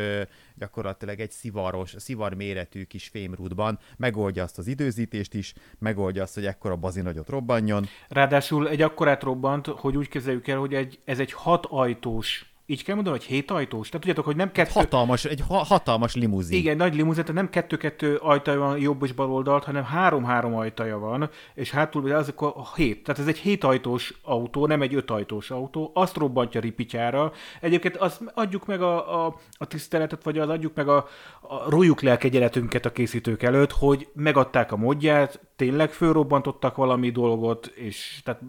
[0.59, 6.47] gyakorlatilag egy szivaros, szivar méretű kis fémrúdban, megoldja azt az időzítést is, megoldja azt, hogy
[6.47, 7.87] ekkora bazi nagyot robbanjon.
[8.09, 12.85] Ráadásul egy akkorát robbant, hogy úgy képzeljük el, hogy egy, ez egy hat ajtós, így
[12.85, 13.87] kell mondani, hogy hét ajtós?
[13.87, 14.71] Tehát tudjátok, hogy nem kettő...
[14.73, 16.59] Hatalmas, egy ha, hatalmas limuzin.
[16.59, 20.99] Igen, nagy limuzin, tehát nem kettő-kettő ajtaja van jobb és bal oldalt, hanem három-három ajtaja
[20.99, 23.03] van, és hátul az akkor a hét.
[23.03, 27.33] Tehát ez egy hétajtós autó, nem egy ötajtós autó, azt robbantja ripityára.
[27.61, 30.97] Egyébként azt adjuk meg a, a, a tiszteletet, vagy az adjuk meg a,
[31.41, 38.21] a rójuk lelkegyeletünket a készítők előtt, hogy megadták a modját, tényleg fölrobbantottak valami dolgot, és
[38.25, 38.41] tehát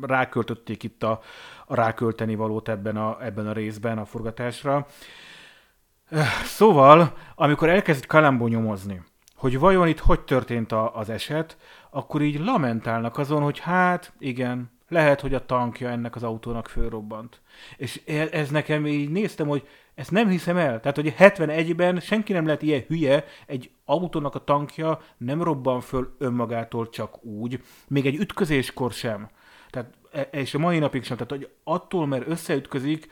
[0.00, 1.20] ráköltötték itt a,
[1.66, 4.86] a rákölteni valót ebben a, ebben a részben a forgatásra.
[6.44, 9.02] Szóval, amikor elkezd Kalambó nyomozni,
[9.36, 11.56] hogy vajon itt hogy történt a, az eset,
[11.90, 17.40] akkor így lamentálnak azon, hogy hát igen, lehet, hogy a tankja ennek az autónak fölrobbant.
[17.76, 20.80] És e- ez nekem így néztem, hogy ezt nem hiszem el.
[20.80, 26.14] Tehát, hogy 71-ben senki nem lehet ilyen hülye, egy autónak a tankja nem robban föl
[26.18, 29.28] önmagától csak úgy, még egy ütközéskor sem.
[29.70, 31.16] Tehát, e- és a mai napig sem.
[31.16, 33.08] Tehát, hogy attól, mert összeütközik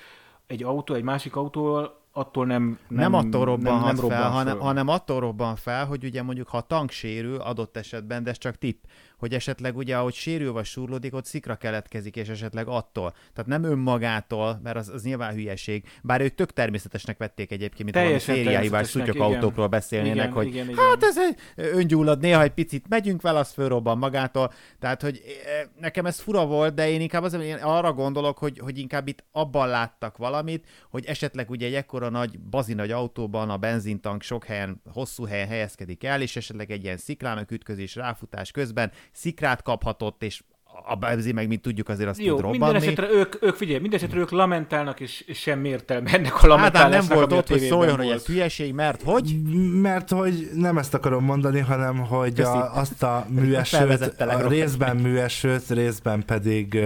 [0.47, 4.23] egy autó egy másik autóval, attól nem Nem, nem attól robbanhat nem, nem, nem fel,
[4.23, 8.23] robban hanem, hanem attól robban fel, hogy ugye mondjuk ha a tank sérül adott esetben,
[8.23, 8.83] de ez csak tipp,
[9.21, 13.11] hogy esetleg ugye ahogy sérül vagy surlódik, ott szikra keletkezik, és esetleg attól.
[13.11, 15.85] Tehát nem önmagától, mert az, az nyilván hülyeség.
[16.03, 19.37] Bár ők tök természetesnek vették egyébként, mint valami szériáhibás természetesnek, szutyok igen.
[19.37, 20.85] autókról beszélnének, Igen, hogy igen, igen.
[20.85, 24.53] hát ez egy öngyullad, néha egy picit megyünk vele, az fölrobban magától.
[24.79, 28.59] Tehát, hogy eh, nekem ez fura volt, de én inkább az, én arra gondolok, hogy,
[28.59, 33.51] hogy inkább itt abban láttak valamit, hogy esetleg ugye egy ekkora nagy, bazi nagy autóban
[33.51, 38.51] a benzintank sok helyen, hosszú helyen helyezkedik el, és esetleg egy ilyen sziklának ütközés, ráfutás
[38.51, 40.43] közben szikrát kaphatott, és
[40.87, 42.87] a benzin meg, mint tudjuk, azért azt Jó, tud minden robbanni.
[42.87, 47.09] esetre ők, ők figyelj, minden esetre ők lamentálnak, és, és semmi értelme ennek a lamentálásnak,
[47.09, 49.43] nem volt ott, hogy szóljon, hogy ez hülyeség, mert hogy?
[49.73, 52.49] Mert hogy nem ezt akarom mondani, hanem hogy Köszi.
[52.49, 56.79] a, azt a műesőt, a részben műesőt, részben pedig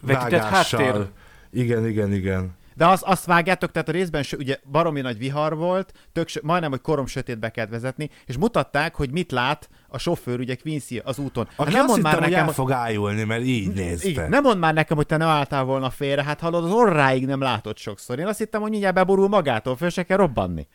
[0.00, 1.06] Vetített háttér.
[1.52, 2.54] Igen, igen, igen.
[2.74, 6.80] De az, azt vágjátok, tehát a részben ugye baromi nagy vihar volt, tök, majdnem, hogy
[6.80, 11.48] korom sötétbe kellett vezetni, és mutatták, hogy mit lát a sofőr, ugye Quincy az úton.
[11.56, 14.08] Aki nem azt mond hittem, már hogy nekem, el fog ájulni, mert így nézte.
[14.08, 17.26] igen, nem mond már nekem, hogy te ne álltál volna félre, hát hallod, az orráig
[17.26, 18.18] nem látod sokszor.
[18.18, 20.66] Én azt hittem, hogy mindjárt beborul magától, föl se kell robbanni.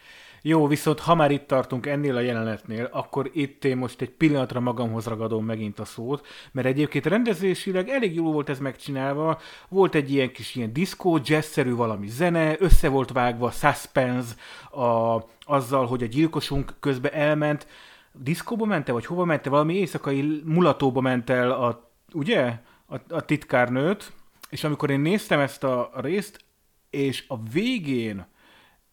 [0.44, 4.60] Jó, viszont ha már itt tartunk ennél a jelenetnél, akkor itt én most egy pillanatra
[4.60, 10.12] magamhoz ragadom megint a szót, mert egyébként rendezésileg elég jól volt ez megcsinálva, volt egy
[10.12, 14.34] ilyen kis ilyen diszkó, jazzszerű valami zene, össze volt vágva suspense
[14.72, 17.68] a, azzal, hogy a gyilkosunk közben elment,
[18.14, 24.14] diszkóba mente, vagy hova mente, valami éjszakai mulatóba ment el a, ugye, a, a titkárnőt,
[24.50, 26.46] és amikor én néztem ezt a részt,
[26.90, 28.26] és a végén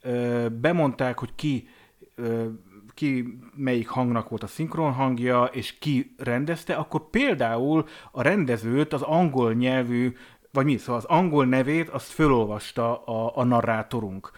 [0.03, 1.69] ö, bemondták, hogy ki,
[2.15, 2.47] ö,
[2.95, 9.03] ki melyik hangnak volt a szinkron hangja, és ki rendezte, akkor például a rendezőt az
[9.03, 10.17] angol nyelvű,
[10.53, 14.31] vagy mi, szóval az angol nevét, azt fölolvasta a, a narrátorunk.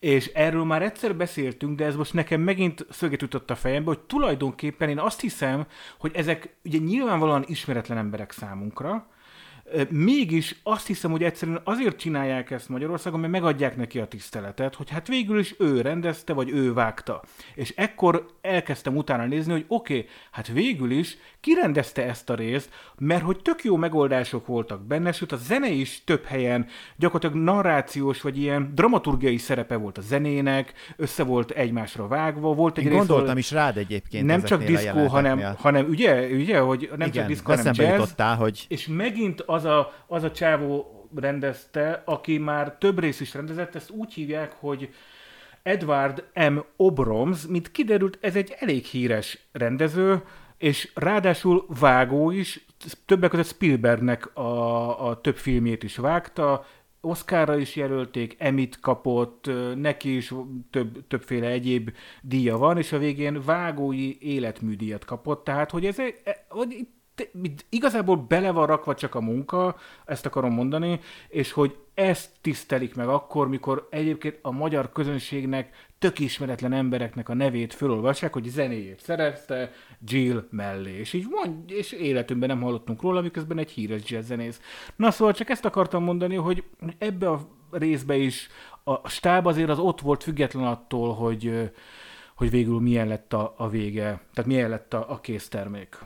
[0.00, 4.00] És erről már egyszer beszéltünk, de ez most nekem megint szöget ütött a fejembe, hogy
[4.00, 5.66] tulajdonképpen én azt hiszem,
[5.98, 9.06] hogy ezek ugye nyilvánvalóan ismeretlen emberek számunkra,
[9.88, 14.90] Mégis azt hiszem, hogy egyszerűen azért csinálják ezt Magyarországon, mert megadják neki a tiszteletet, hogy
[14.90, 17.22] hát végül is ő rendezte, vagy ő vágta.
[17.54, 22.34] És ekkor elkezdtem utána nézni, hogy oké, okay, hát végül is ki rendezte ezt a
[22.34, 27.44] részt, mert hogy tök jó megoldások voltak benne, sőt a zene is több helyen gyakorlatilag
[27.44, 32.90] narrációs, vagy ilyen dramaturgiai szerepe volt a zenének, össze volt egymásra vágva, volt egy Én
[32.90, 37.14] rész, gondoltam is rád egyébként nem csak diszkó, hanem, hanem ugye, ugye, hogy nem csak
[37.14, 42.38] Igen, diszkó, hanem jazz, jutottál, hogy és megint az a, az a csávó rendezte, aki
[42.38, 44.94] már több rész is rendezett, ezt úgy hívják, hogy
[45.62, 46.56] Edward M.
[46.76, 50.22] Obroms, mint kiderült, ez egy elég híres rendező,
[50.58, 52.66] és ráadásul vágó is,
[53.04, 56.64] többek között Spielbergnek a, a több filmjét is vágta,
[57.00, 60.34] Oscarra is jelölték, Emit kapott, neki is
[60.70, 61.90] több, többféle egyéb
[62.22, 66.86] díja van, és a végén vágói életműdíjat kapott, tehát hogy ez e- hogy
[67.68, 73.08] igazából bele van rakva csak a munka, ezt akarom mondani, és hogy ezt tisztelik meg
[73.08, 79.72] akkor, mikor egyébként a magyar közönségnek tök ismeretlen embereknek a nevét fölolvassák, hogy zenéjét szerezte
[80.04, 80.98] Jill mellé.
[80.98, 84.60] És így mond, és életünkben nem hallottunk róla, miközben egy híres jazzzenész.
[84.96, 86.64] Na szóval csak ezt akartam mondani, hogy
[86.98, 88.48] ebbe a részbe is
[88.84, 91.70] a stáb azért az ott volt független attól, hogy,
[92.34, 95.98] hogy végül milyen lett a, a vége, tehát milyen lett a, a késztermék.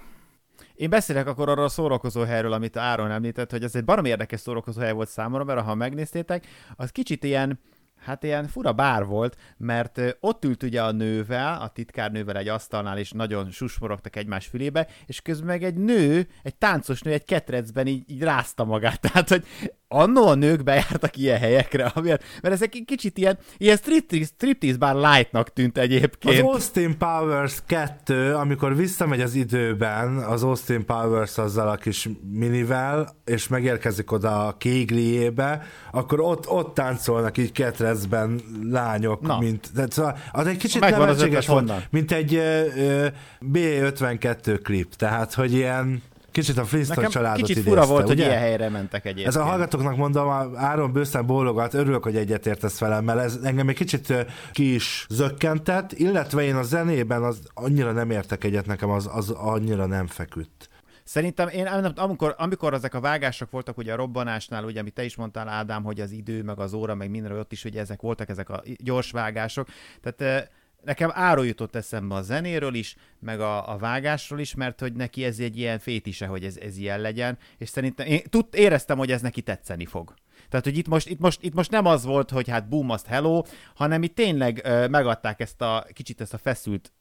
[0.74, 4.40] Én beszélek akkor arról a szórakozó helyről, amit Áron említett, hogy ez egy barom érdekes
[4.40, 7.60] szórakozó hely volt számomra, mert ha megnéztétek, az kicsit ilyen,
[8.00, 12.98] hát ilyen fura bár volt, mert ott ült ugye a nővel, a titkárnővel egy asztalnál,
[12.98, 17.86] és nagyon susmorogtak egymás fülébe, és közben meg egy nő, egy táncos nő egy ketrecben
[17.86, 19.00] így, így rázta magát.
[19.10, 19.44] Tehát, hogy
[19.94, 24.76] annó a nők bejártak ilyen helyekre, amiért, mert ezek egy kicsit ilyen, ilyen striptease, striptease
[24.76, 26.42] bár lightnak tűnt Az egyébként.
[26.42, 33.48] Austin Powers 2, amikor visszamegy az időben, az Austin Powers azzal a kis minivel, és
[33.48, 39.38] megérkezik oda a kégliébe, akkor ott, ott táncolnak így ketrecben lányok, Na.
[39.38, 41.82] mint, tehát szóval az egy kicsit az nevetséges volt, honnan.
[41.90, 43.06] mint egy ö, ö,
[43.52, 46.02] B52 klip, tehát hogy ilyen
[46.34, 48.26] kicsit a Flintstone Nekem családot kicsit idézte, fura volt, hogy ugye?
[48.26, 49.28] ilyen helyre mentek egyébként.
[49.28, 53.74] Ez a hallgatóknak mondom, Áron bőszen bólogat, örülök, hogy egyetértesz velem, mert ez engem egy
[53.74, 59.08] kicsit ki is zökkentett, illetve én a zenében az annyira nem értek egyet, nekem az,
[59.12, 60.68] az annyira nem feküdt.
[61.04, 65.16] Szerintem én amikor, amikor ezek a vágások voltak ugye a robbanásnál, ugye, amit te is
[65.16, 68.28] mondtál, Ádám, hogy az idő, meg az óra, meg minden ott is, ugye ezek voltak
[68.28, 69.68] ezek a gyors vágások.
[70.00, 70.48] Tehát eh,
[70.84, 75.24] nekem Áron jutott eszembe a zenéről is, meg a, a vágásról is, mert hogy neki
[75.24, 79.10] ez egy ilyen fétise, hogy ez, ez ilyen legyen, és szerintem én tud, éreztem, hogy
[79.10, 80.14] ez neki tetszeni fog.
[80.48, 83.06] Tehát, hogy itt most, itt, most, itt most nem az volt, hogy hát boom, azt
[83.06, 83.42] hello,
[83.74, 86.92] hanem itt tényleg ö, megadták ezt a kicsit ezt a feszült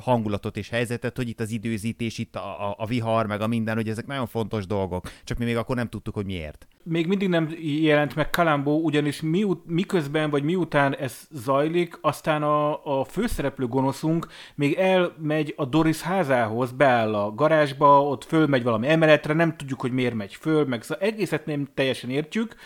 [0.00, 3.74] hangulatot és helyzetet, hogy itt az időzítés, itt a, a, a vihar, meg a minden,
[3.74, 5.10] hogy ezek nagyon fontos dolgok.
[5.24, 6.66] Csak mi még akkor nem tudtuk, hogy miért.
[6.82, 12.84] még mindig nem jelent meg Kalambó, ugyanis miut, miközben vagy miután ez zajlik, aztán a,
[13.00, 19.34] a főszereplő gonoszunk még elmegy a Doris házához, beáll a garázsba, ott fölmegy valami emeletre,
[19.34, 22.56] nem tudjuk, hogy miért megy föl, meg szóval egészet nem teljesen értjük,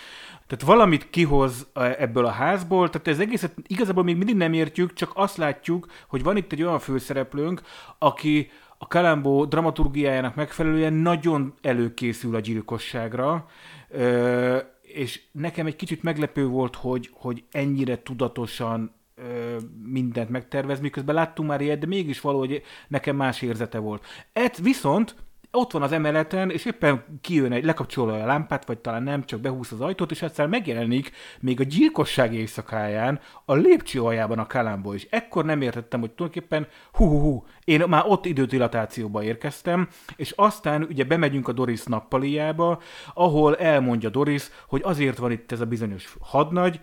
[0.50, 4.92] tehát valamit kihoz a- ebből a házból, tehát ez egészet igazából még mindig nem értjük,
[4.92, 7.62] csak azt látjuk, hogy van itt egy olyan főszereplőnk,
[7.98, 13.46] aki a Kalambó dramaturgiájának megfelelően nagyon előkészül a gyilkosságra,
[14.82, 18.94] és nekem egy kicsit meglepő volt, hogy, hogy ennyire tudatosan
[19.82, 24.04] mindent megtervez, miközben láttunk már ilyet, de mégis valahogy nekem más érzete volt.
[24.32, 25.14] Et viszont
[25.52, 29.40] ott van az emeleten, és éppen kijön egy, lekapcsolja a lámpát, vagy talán nem, csak
[29.40, 31.10] behúz az ajtót, és aztán megjelenik
[31.40, 35.06] még a gyilkosság éjszakáján a lépcső aljában a Kalambó is.
[35.10, 40.82] Ekkor nem értettem, hogy tulajdonképpen hú, hú, hú, én már ott idődilatációba érkeztem, és aztán
[40.82, 42.80] ugye bemegyünk a Doris nappaliába,
[43.14, 46.80] ahol elmondja Doris, hogy azért van itt ez a bizonyos hadnagy,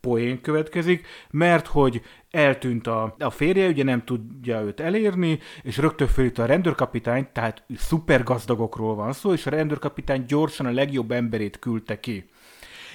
[0.00, 6.08] poén következik, mert hogy eltűnt a, a férje, ugye nem tudja őt elérni, és rögtön
[6.08, 11.58] fölít a rendőrkapitány, tehát szuper gazdagokról van szó, és a rendőrkapitány gyorsan a legjobb emberét
[11.58, 12.30] küldte ki.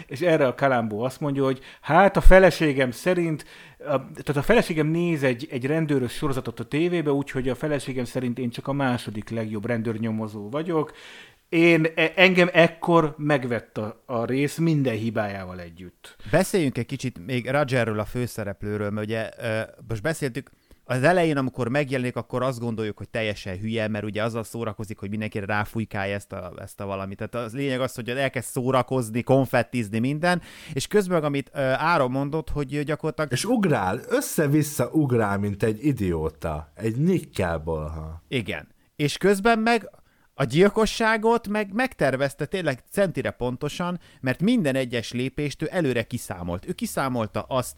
[0.08, 3.46] És erre a Kalambó azt mondja, hogy hát a feleségem szerint,
[3.80, 8.40] a, tehát a feleségem néz egy, egy rendőrös sorozatot a tévébe, úgyhogy a feleségem szerint
[8.40, 10.94] én csak a második legjobb rendőrnyomozó vagyok,
[11.54, 16.16] én, e, engem ekkor megvett a, a rész minden hibájával együtt.
[16.32, 19.30] Beszéljünk egy kicsit még Rogerről, a főszereplőről, mert ugye
[19.88, 20.50] most beszéltük,
[20.86, 25.10] az elején, amikor megjelenik, akkor azt gondoljuk, hogy teljesen hülye, mert ugye azzal szórakozik, hogy
[25.10, 27.18] mindenkire ráfújkálja ezt a, ezt a valamit.
[27.18, 30.42] Tehát az lényeg az, hogy elkezd szórakozni, konfettizni minden,
[30.74, 33.32] és közben, amit uh, Áron mondott, hogy gyakorlatilag...
[33.32, 38.22] És ugrál, össze-vissza ugrál, mint egy idióta, egy nikkelból.
[38.28, 38.68] Igen.
[38.96, 39.90] És közben meg
[40.34, 46.68] a gyilkosságot meg megtervezte tényleg centire pontosan, mert minden egyes lépést ő előre kiszámolt.
[46.68, 47.78] Ő kiszámolta azt,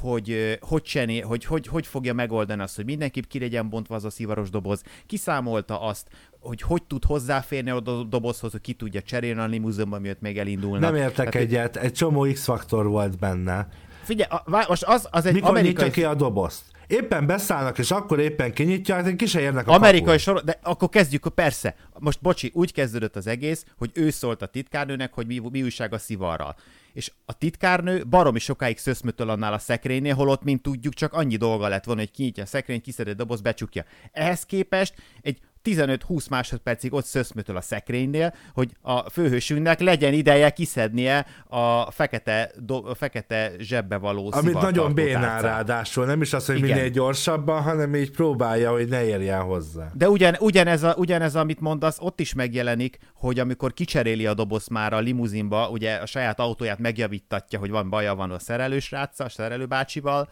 [0.00, 4.04] hogy hogy, csené, hogy, hogy hogy fogja megoldani azt, hogy mindenképp ki legyen bontva az
[4.04, 4.82] a szivaros doboz.
[5.06, 6.08] Kiszámolta azt,
[6.40, 10.80] hogy hogy tud hozzáférni a dobozhoz, hogy ki tudja cserélni a limuzonban, miatt még elindulnak.
[10.80, 13.68] Nem értek Tehát, egyet, egy csomó X-faktor volt benne.
[14.02, 15.90] Figyelj, a, most az, az egy Mikor amerikai...
[15.90, 16.62] ki a dobozt?
[16.92, 20.88] Éppen beszállnak, és akkor éppen kinyitja, hát ki se érnek a Amerikai sor, de akkor
[20.88, 21.74] kezdjük, persze.
[21.98, 25.92] Most bocsi, úgy kezdődött az egész, hogy ő szólt a titkárnőnek, hogy mi, mi újság
[25.92, 26.56] a szivarral.
[26.92, 31.68] És a titkárnő baromi sokáig szöszmötöl annál a szekrénynél, holott, mint tudjuk, csak annyi dolga
[31.68, 33.84] lett volna, hogy kinyitja a szekrényt, kiszed doboz, becsukja.
[34.12, 41.26] Ehhez képest egy 15-20 másodpercig ott szöszmötöl a szekrénynél, hogy a főhősünknek legyen ideje kiszednie
[41.48, 46.56] a fekete, do, a fekete zsebbe való Amit nagyon bénál ráadásul, nem is az, hogy
[46.56, 46.68] Igen.
[46.68, 49.90] minél gyorsabban, hanem így próbálja, hogy ne érjen hozzá.
[49.94, 54.68] De ugyan, ugyanez, a, ugyanez, amit mondasz, ott is megjelenik, hogy amikor kicseréli a doboz
[54.68, 59.28] már a limuzinba, ugye a saját autóját megjavítatja, hogy van baja van a szerelős a
[59.28, 60.28] szerelőbácsival,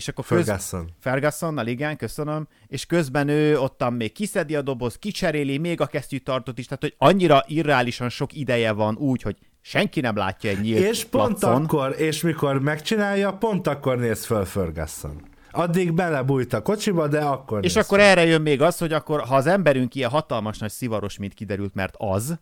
[0.00, 0.44] és akkor köz...
[0.44, 0.90] Ferguson.
[1.00, 2.48] Fergusonnal, igen, köszönöm.
[2.66, 6.94] És közben ő ottan még kiszedi a doboz, kicseréli még a kesztyűtartót is, tehát hogy
[6.98, 11.64] annyira irreálisan sok ideje van úgy, hogy senki nem látja egy nyílt És pont placon.
[11.64, 15.22] akkor, és mikor megcsinálja, pont akkor néz föl Ferguson.
[15.50, 18.08] Addig belebújt a kocsiba, de akkor És akkor fel.
[18.08, 21.74] erre jön még az, hogy akkor, ha az emberünk ilyen hatalmas nagy szivaros, mint kiderült,
[21.74, 22.38] mert az,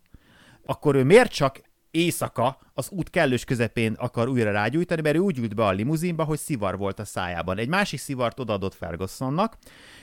[0.67, 5.39] akkor ő miért csak éjszaka az út kellős közepén akar újra rágyújtani, mert ő úgy
[5.39, 7.59] ült be a limuzinba, hogy szivar volt a szájában.
[7.59, 9.57] Egy másik szivart odaadott Fergusonnak,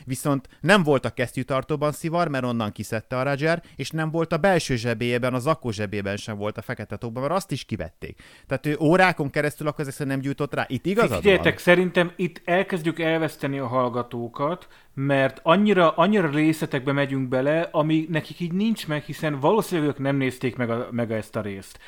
[0.06, 4.38] viszont nem volt a kesztyűtartóban szivar, mert onnan kiszedte a Roger, és nem volt a
[4.38, 8.22] belső zsebéjében, az akkó zsebében sem volt a fekete tokban, mert azt is kivették.
[8.48, 10.66] Tehát ő órákon keresztül akkor ezek nem gyújtott rá.
[10.68, 11.62] Itt igazad Figyeljetek, van?
[11.62, 18.54] szerintem itt elkezdjük elveszteni a hallgatókat, mert annyira, annyira részletekbe megyünk bele, ami nekik így
[18.54, 21.80] nincs meg, hiszen valószínűleg ők nem nézték meg, a, meg ezt a részt.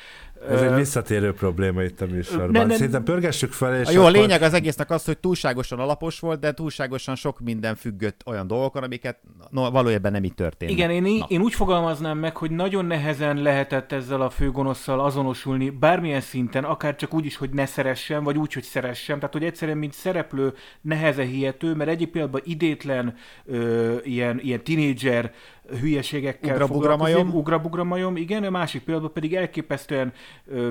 [0.48, 2.50] Ez egy visszatérő probléma itt a műsorban.
[2.50, 4.16] Ne, ne, Szerintem pörgessük fel, és a Jó, akkor...
[4.16, 8.46] a lényeg az egésznek az, hogy túlságosan alapos volt, de túlságosan sok minden függött olyan
[8.46, 9.18] dolgokon, amiket
[9.50, 10.70] no, valójában nem így történt.
[10.70, 16.20] Igen, én, én úgy fogalmaznám meg, hogy nagyon nehezen lehetett ezzel a főgonosszal azonosulni, bármilyen
[16.20, 19.18] szinten, akár csak úgy is, hogy ne szeressen, vagy úgy, hogy szeressen.
[19.18, 25.32] Tehát, hogy egyszerűen, mint szereplő neheze hihető, mert egyik pillanatban idétlen ö, ilyen, ilyen tinédzser
[25.80, 27.28] hülyeségekkel Ugrabugramajom.
[27.28, 30.12] Ugrabugramajom, igen, a másik pillanatban pedig elképesztően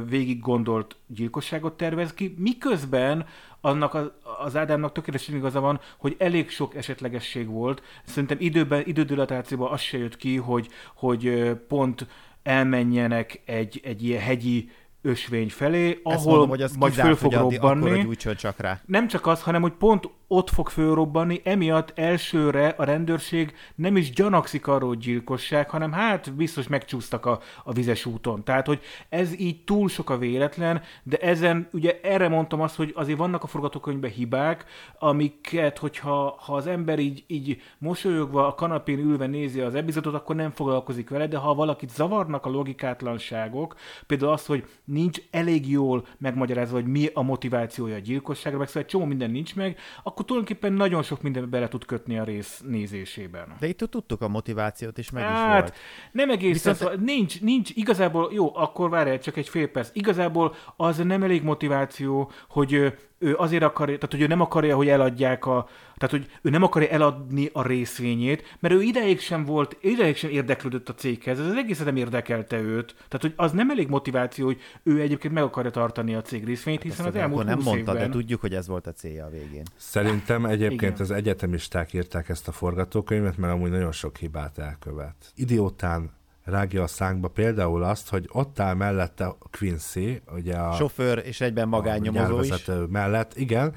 [0.10, 3.26] végig gondolt gyilkosságot tervez ki, miközben
[3.62, 7.82] annak az, az Ádámnak tökéletesen igaza van, hogy elég sok esetlegesség volt.
[8.06, 12.08] Szerintem időben, idődilatációban az se jött ki, hogy, hogy pont
[12.44, 14.70] elmenjenek egy, egy ilyen hegyi
[15.02, 18.16] ösvény felé, ahol mondom, hogy az majd föl fog robbanni.
[18.16, 18.82] csak rá.
[18.86, 24.12] Nem csak az, hanem hogy pont ott fog fölrobbanni, emiatt elsőre a rendőrség nem is
[24.12, 28.44] gyanakszik arról, hogy gyilkosság, hanem hát biztos megcsúsztak a, a vizes úton.
[28.44, 32.92] Tehát, hogy ez így túl sok a véletlen, de ezen, ugye erre mondtam azt, hogy
[32.96, 34.66] azért vannak a forgatókönyvben hibák,
[35.00, 40.36] amiket, hogyha ha az ember így, így mosolyogva a kanapén ülve nézi az epizódot, akkor
[40.36, 43.76] nem foglalkozik vele, de ha valakit zavarnak a logikátlanságok,
[44.08, 48.84] például az, hogy nincs elég jól megmagyarázva, hogy mi a motivációja a gyilkosságra, meg szóval
[48.84, 52.62] egy csomó minden nincs meg, akkor tulajdonképpen nagyon sok minden bele tud kötni a rész
[52.65, 53.56] nézésében.
[53.60, 55.73] De itt tudtuk a motivációt, és meg is Hát, volt.
[56.12, 57.06] nem egészen, Viszont- Viszont...
[57.06, 59.89] nincs, nincs, igazából, jó, akkor várj csak egy fél perc.
[59.93, 64.88] Igazából az nem elég motiváció, hogy ő, azért akarja, tehát hogy ő nem akarja, hogy
[64.88, 69.77] eladják a, tehát hogy ő nem akarja eladni a részvényét, mert ő ideig sem volt,
[69.82, 72.95] ideig sem érdeklődött a céghez, ez az egészet nem érdekelte őt.
[72.95, 76.82] Tehát, hogy az nem elég motiváció, hogy ő egyébként meg akarja tartani a cég részvényét,
[76.82, 78.08] hiszen Ezt az elmúlt nem 20 mondta, évben...
[78.08, 79.63] de tudjuk, hogy ez volt a célja a végén.
[79.76, 81.01] Szerintem egyébként Igen.
[81.01, 85.15] az egyetemisták írták ezt a forgatókönyvet, mert amúgy nagyon sok hibát elkövet.
[85.36, 86.16] Idiótán
[86.48, 91.68] rágja a szánkba például azt, hogy ott áll mellette Quincy, ugye a Sofőr és egyben
[91.68, 92.66] magánnyomozó is.
[92.89, 93.74] mellett, igen,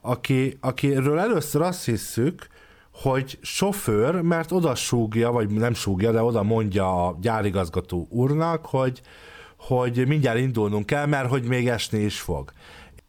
[0.00, 2.46] aki, akiről először azt hisszük,
[2.92, 9.02] hogy sofőr, mert oda súgja, vagy nem súgja, de oda mondja a gyárigazgató úrnak, hogy,
[9.58, 12.52] hogy mindjárt indulnunk kell, mert hogy még esni is fog.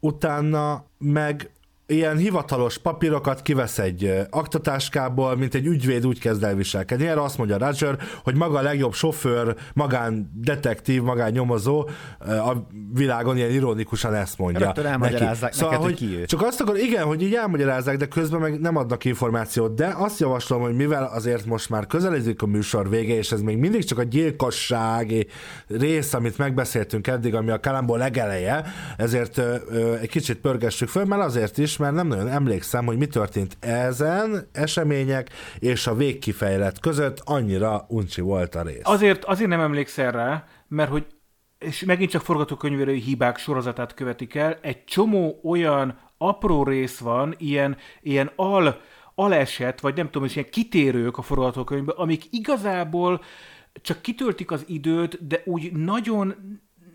[0.00, 1.50] Utána meg
[1.86, 7.06] ilyen hivatalos papírokat kivesz egy aktatáskából, mint egy ügyvéd úgy kezd el viselkedni.
[7.06, 12.52] Erre azt mondja Roger, hogy maga a legjobb sofőr, magán detektív, magán nyomozó a
[12.94, 14.64] világon ilyen ironikusan ezt mondja.
[14.64, 15.64] Rögtön elmagyarázzák neki.
[15.64, 16.24] neked, hogy ki ő.
[16.24, 20.20] Csak azt akar, igen, hogy így elmagyarázzák, de közben meg nem adnak információt, de azt
[20.20, 23.98] javaslom, hogy mivel azért most már közeledik a műsor vége, és ez még mindig csak
[23.98, 25.26] a gyilkossági
[25.66, 28.64] rész, amit megbeszéltünk eddig, ami a Kalambó legeleje,
[28.96, 29.40] ezért
[30.00, 34.48] egy kicsit pörgessük föl, mert azért is, mert nem nagyon emlékszem, hogy mi történt ezen
[34.52, 38.80] események és a végkifejlet között, annyira uncsi volt a rész.
[38.82, 41.06] Azért, azért nem emlékszel rá, mert hogy
[41.58, 47.76] és megint csak forgatókönyvérői hibák sorozatát követik el, egy csomó olyan apró rész van, ilyen,
[48.00, 48.80] ilyen al,
[49.14, 53.22] aleset, vagy nem tudom, és ilyen kitérők a forgatókönyvben, amik igazából
[53.82, 56.34] csak kitöltik az időt, de úgy nagyon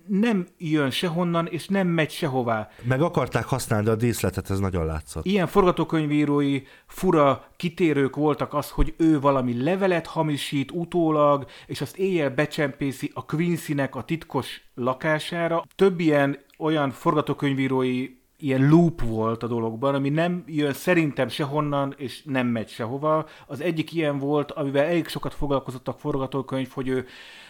[0.09, 2.69] nem jön sehonnan, és nem megy sehová.
[2.83, 5.25] Meg akarták használni a díszletet, ez nagyon látszott.
[5.25, 12.29] Ilyen forgatókönyvírói fura kitérők voltak az, hogy ő valami levelet hamisít utólag, és azt éjjel
[12.29, 15.63] becsempészi a Quincy-nek a titkos lakására.
[15.75, 22.23] Több ilyen olyan forgatókönyvírói ilyen loop volt a dologban, ami nem jön szerintem sehonnan, és
[22.23, 23.27] nem megy sehova.
[23.47, 27.05] Az egyik ilyen volt, amivel elég sokat foglalkozottak forgatókönyv, hogy ő,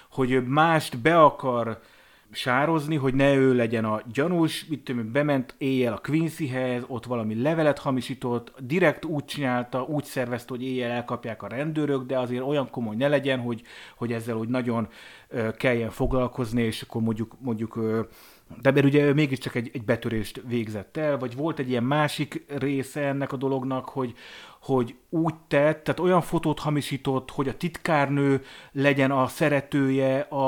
[0.10, 1.80] hogy ő mást be akar
[2.32, 7.41] sározni, hogy ne ő legyen a gyanús, mit tudom, bement éjjel a Quincyhez, ott valami
[7.41, 12.69] levelet hamisított, direkt úgy csinálta, úgy szervezte, hogy éjjel elkapják a rendőrök, de azért olyan
[12.69, 13.61] komoly ne legyen, hogy,
[13.95, 14.88] hogy ezzel úgy nagyon
[15.27, 18.01] ö, kelljen foglalkozni, és akkor mondjuk, mondjuk ö,
[18.61, 22.45] de mert ugye ő mégiscsak egy, egy betörést végzett el, vagy volt egy ilyen másik
[22.57, 24.13] része ennek a dolognak, hogy,
[24.62, 30.45] hogy úgy tett, tehát olyan fotót hamisított, hogy a titkárnő legyen a szeretője a,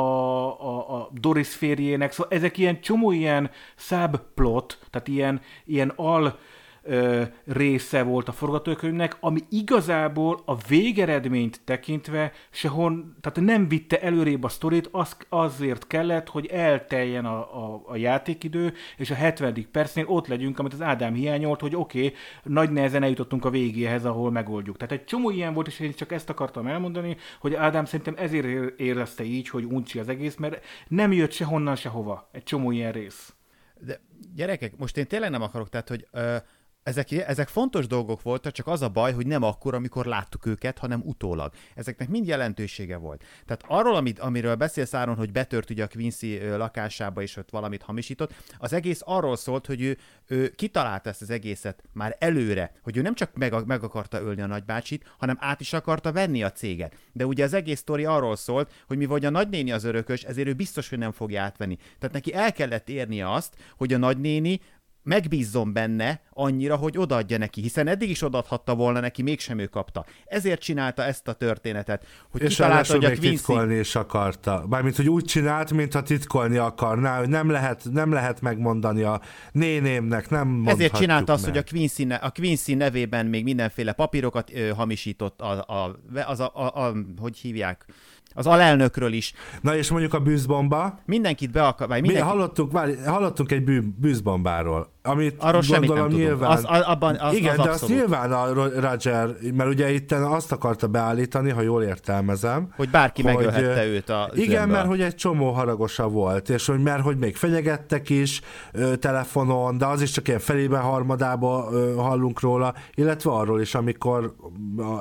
[0.67, 6.39] a, a Doris férjének, szóval ezek ilyen csomó ilyen subplot, tehát ilyen, ilyen al
[6.83, 14.43] ö, része volt a forgatókönyvnek, ami igazából a végeredményt tekintve sehon, tehát nem vitte előrébb
[14.43, 19.67] a sztorit, az, azért kellett, hogy elteljen a, a, a játékidő, és a 70.
[19.71, 24.05] percnél ott legyünk, amit az Ádám hiányolt, hogy oké, okay, nagy nehezen eljutottunk a végéhez,
[24.05, 24.77] ahol megoldjuk.
[24.77, 28.45] Tehát egy csomó ilyen volt, és én csak ezt akartam elmondani, hogy Ádám szerintem ezért
[28.45, 32.91] ér- érezte így, hogy uncsi az egész, mert nem jött sehonnan sehova egy csomó ilyen
[32.91, 33.33] rész.
[33.79, 33.99] De
[34.35, 36.35] gyerekek, most én tényleg nem akarok, tehát, hogy ö,
[36.83, 40.77] ezek, ezek fontos dolgok voltak, csak az a baj, hogy nem akkor, amikor láttuk őket,
[40.77, 41.53] hanem utólag.
[41.75, 43.23] Ezeknek mind jelentősége volt.
[43.45, 47.81] Tehát arról, amit, amiről beszélsz Áron, hogy betört ugye a Quincy lakásába, és ott valamit
[47.81, 52.97] hamisított, az egész arról szólt, hogy ő, ő kitalálta ezt az egészet már előre, hogy
[52.97, 56.51] ő nem csak meg, meg akarta ölni a nagybácsit, hanem át is akarta venni a
[56.51, 56.95] céget.
[57.11, 60.47] De ugye az egész sztori arról szólt, hogy mivel hogy a nagynéni az örökös, ezért
[60.47, 61.75] ő biztos, hogy nem fogja átvenni.
[61.75, 64.59] Tehát neki el kellett érnie azt, hogy a nagynéni
[65.03, 70.05] megbízzon benne annyira, hogy odaadja neki, hiszen eddig is odaadhatta volna neki, mégsem ő kapta.
[70.25, 73.29] Ezért csinálta ezt a történetet, hogy És kitalálta, hogy a Quincy...
[73.29, 74.65] titkolni is akarta.
[74.69, 79.21] Mármint, hogy úgy csinált, mintha titkolni akarná, hogy nem lehet, nem lehet megmondani a
[79.51, 81.53] nénémnek, nem Ezért csinálta azt, meg.
[81.53, 86.39] hogy a Quincy, ne, a Quincy nevében még mindenféle papírokat ö, hamisított, a, a, az
[86.39, 87.85] a, a, a, hogy hívják,
[88.33, 89.33] az alelnökről is.
[89.61, 93.63] Na és mondjuk a bűzbomba, Mindenkit be akar, vagy mi mindenki, hallottunk, várj, hallottunk egy
[93.63, 96.51] bű, bűzbombáról, amit Arról gondolom nem nyilván...
[96.51, 97.95] Az- a- abban- az- igen, az de azt abszolút.
[97.95, 103.21] nyilván a Ro- Roger, mert ugye itt azt akarta beállítani, ha jól értelmezem, hogy bárki
[103.21, 104.71] hogy, megölhette őt a Igen, zsebbe.
[104.71, 108.41] mert hogy egy csomó haragosa volt, és hogy mert hogy még fenyegettek is
[108.71, 113.75] ö, telefonon, de az is csak ilyen felébe harmadába ö, hallunk róla, illetve arról is,
[113.75, 114.35] amikor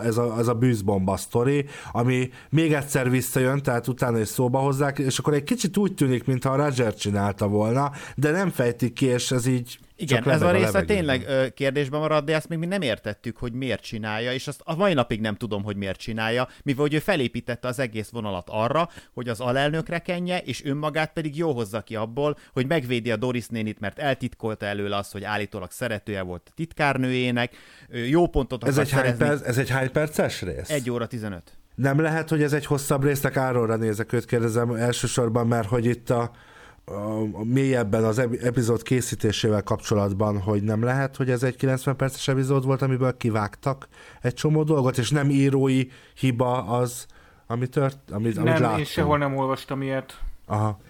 [0.02, 4.98] ez, a, ez a bűzbomba sztori, ami még egyszer visszajön, tehát utána is szóba hozzák,
[4.98, 9.06] és akkor egy kicsit úgy tűnik, mintha a Roger csinálta volna, de nem fejtik ki,
[9.06, 10.96] és ez így Igen, ez a a része levegőben.
[10.96, 14.60] tényleg ö, kérdésben marad, de ezt még mi nem értettük, hogy miért csinálja, és azt
[14.64, 18.48] a mai napig nem tudom, hogy miért csinálja, mivel hogy ő felépítette az egész vonalat
[18.50, 23.16] arra, hogy az alelnökre kenje, és önmagát pedig jó hozza ki abból, hogy megvédi a
[23.16, 27.56] Doris nénit, mert eltitkolta előle azt, hogy állítólag szeretője volt a titkárnőjének,
[28.08, 30.70] jó pontot Ez egy, hány perc, ez egy hány perces rész?
[30.70, 31.58] 1 óra 15.
[31.74, 36.10] Nem lehet, hogy ez egy hosszabb résznek Áronra nézek, őt kérdezem elsősorban, mert hogy itt
[36.10, 36.30] a,
[36.90, 41.96] a, a mélyebben az epi- epizód készítésével kapcsolatban, hogy nem lehet, hogy ez egy 90
[41.96, 43.88] perces epizód volt, amiből kivágtak
[44.20, 47.06] egy csomó dolgot, és nem írói hiba az,
[47.46, 48.78] ami tört, amit, amit Nem, láttunk.
[48.78, 50.20] én sehol nem olvastam ilyet.
[50.46, 50.80] Aha.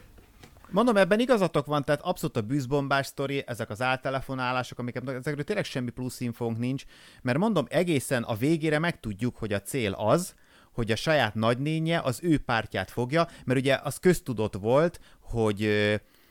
[0.70, 5.64] Mondom, ebben igazatok van, tehát abszolút a bűzbombás sztori, ezek az áltelefonálások, amiket ezekről tényleg
[5.64, 6.84] semmi plusz infónk nincs,
[7.22, 10.34] mert mondom, egészen a végére megtudjuk, hogy a cél az,
[10.81, 15.68] hogy a saját nagynénye az ő pártját fogja, mert ugye az köztudott volt, hogy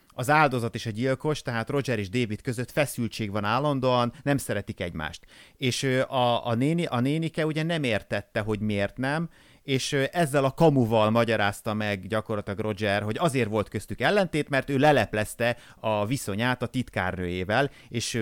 [0.07, 4.79] az áldozat és a gyilkos, tehát Roger és David között feszültség van állandóan, nem szeretik
[4.79, 5.25] egymást.
[5.57, 9.29] És a, a, néni, a nénike ugye nem értette, hogy miért nem,
[9.63, 14.77] és ezzel a kamuval magyarázta meg gyakorlatilag Roger, hogy azért volt köztük ellentét, mert ő
[14.77, 18.19] leleplezte a viszonyát a titkárnőjével, és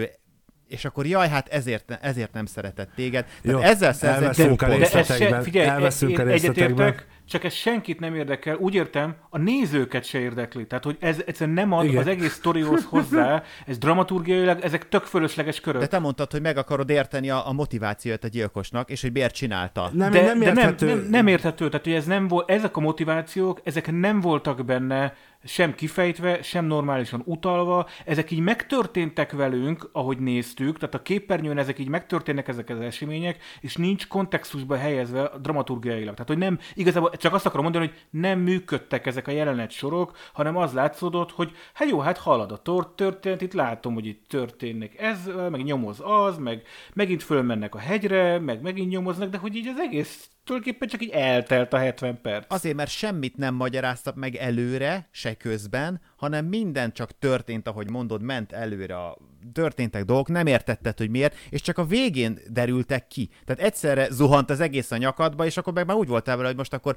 [0.68, 3.26] és akkor jaj, hát ezért, ezért nem szeretett téged.
[3.26, 5.44] Tehát Jó, ezzel elveszünk a részletekben.
[5.44, 6.66] figyelj, elveszünk a én részletekben.
[6.66, 8.56] egyetértek, csak ez senkit nem érdekel.
[8.56, 10.68] Úgy értem, a nézőket se érdekli.
[10.68, 11.98] Tehát, hogy ez egyszerűen nem ad Igen.
[11.98, 15.82] az egész sztorihoz hozzá, ez dramaturgiailag, ezek tök fölösleges körök.
[15.82, 19.34] De te mondtad, hogy meg akarod érteni a, a motivációt a gyilkosnak, és hogy miért
[19.34, 19.90] csinálta.
[19.94, 20.88] Nem, de, nem de nem, érthető.
[20.88, 25.14] nem, nem érthető, tehát hogy ez nem volt, ezek a motivációk, ezek nem voltak benne
[25.44, 31.80] sem kifejtve, sem normálisan utalva, ezek így megtörténtek velünk, ahogy néztük, tehát a képernyőn ezek
[31.80, 36.14] így megtörténnek ezek az események, és nincs kontextusba helyezve dramaturgiailag.
[36.14, 40.18] Tehát, hogy nem, igazából csak azt akarom mondani, hogy nem működtek ezek a jelenet sorok,
[40.34, 44.28] hanem az látszódott, hogy hát jó, hát halad a tor- történet, itt látom, hogy itt
[44.28, 46.62] történik ez, meg nyomoz az, meg
[46.94, 51.10] megint fölmennek a hegyre, meg megint nyomoznak, de hogy így az egész tulajdonképpen csak így
[51.10, 52.46] eltelt a 70 perc.
[52.48, 58.22] Azért, mert semmit nem magyaráztak meg előre, se közben, hanem minden csak történt, ahogy mondod,
[58.22, 59.18] ment előre, a,
[59.54, 63.30] történtek dolgok, nem értetted, hogy miért, és csak a végén derültek ki.
[63.46, 66.58] Tehát egyszerre zuhant az egész a nyakadba, és akkor meg már úgy voltál vele, hogy
[66.58, 66.96] most akkor,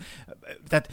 [0.68, 0.88] tehát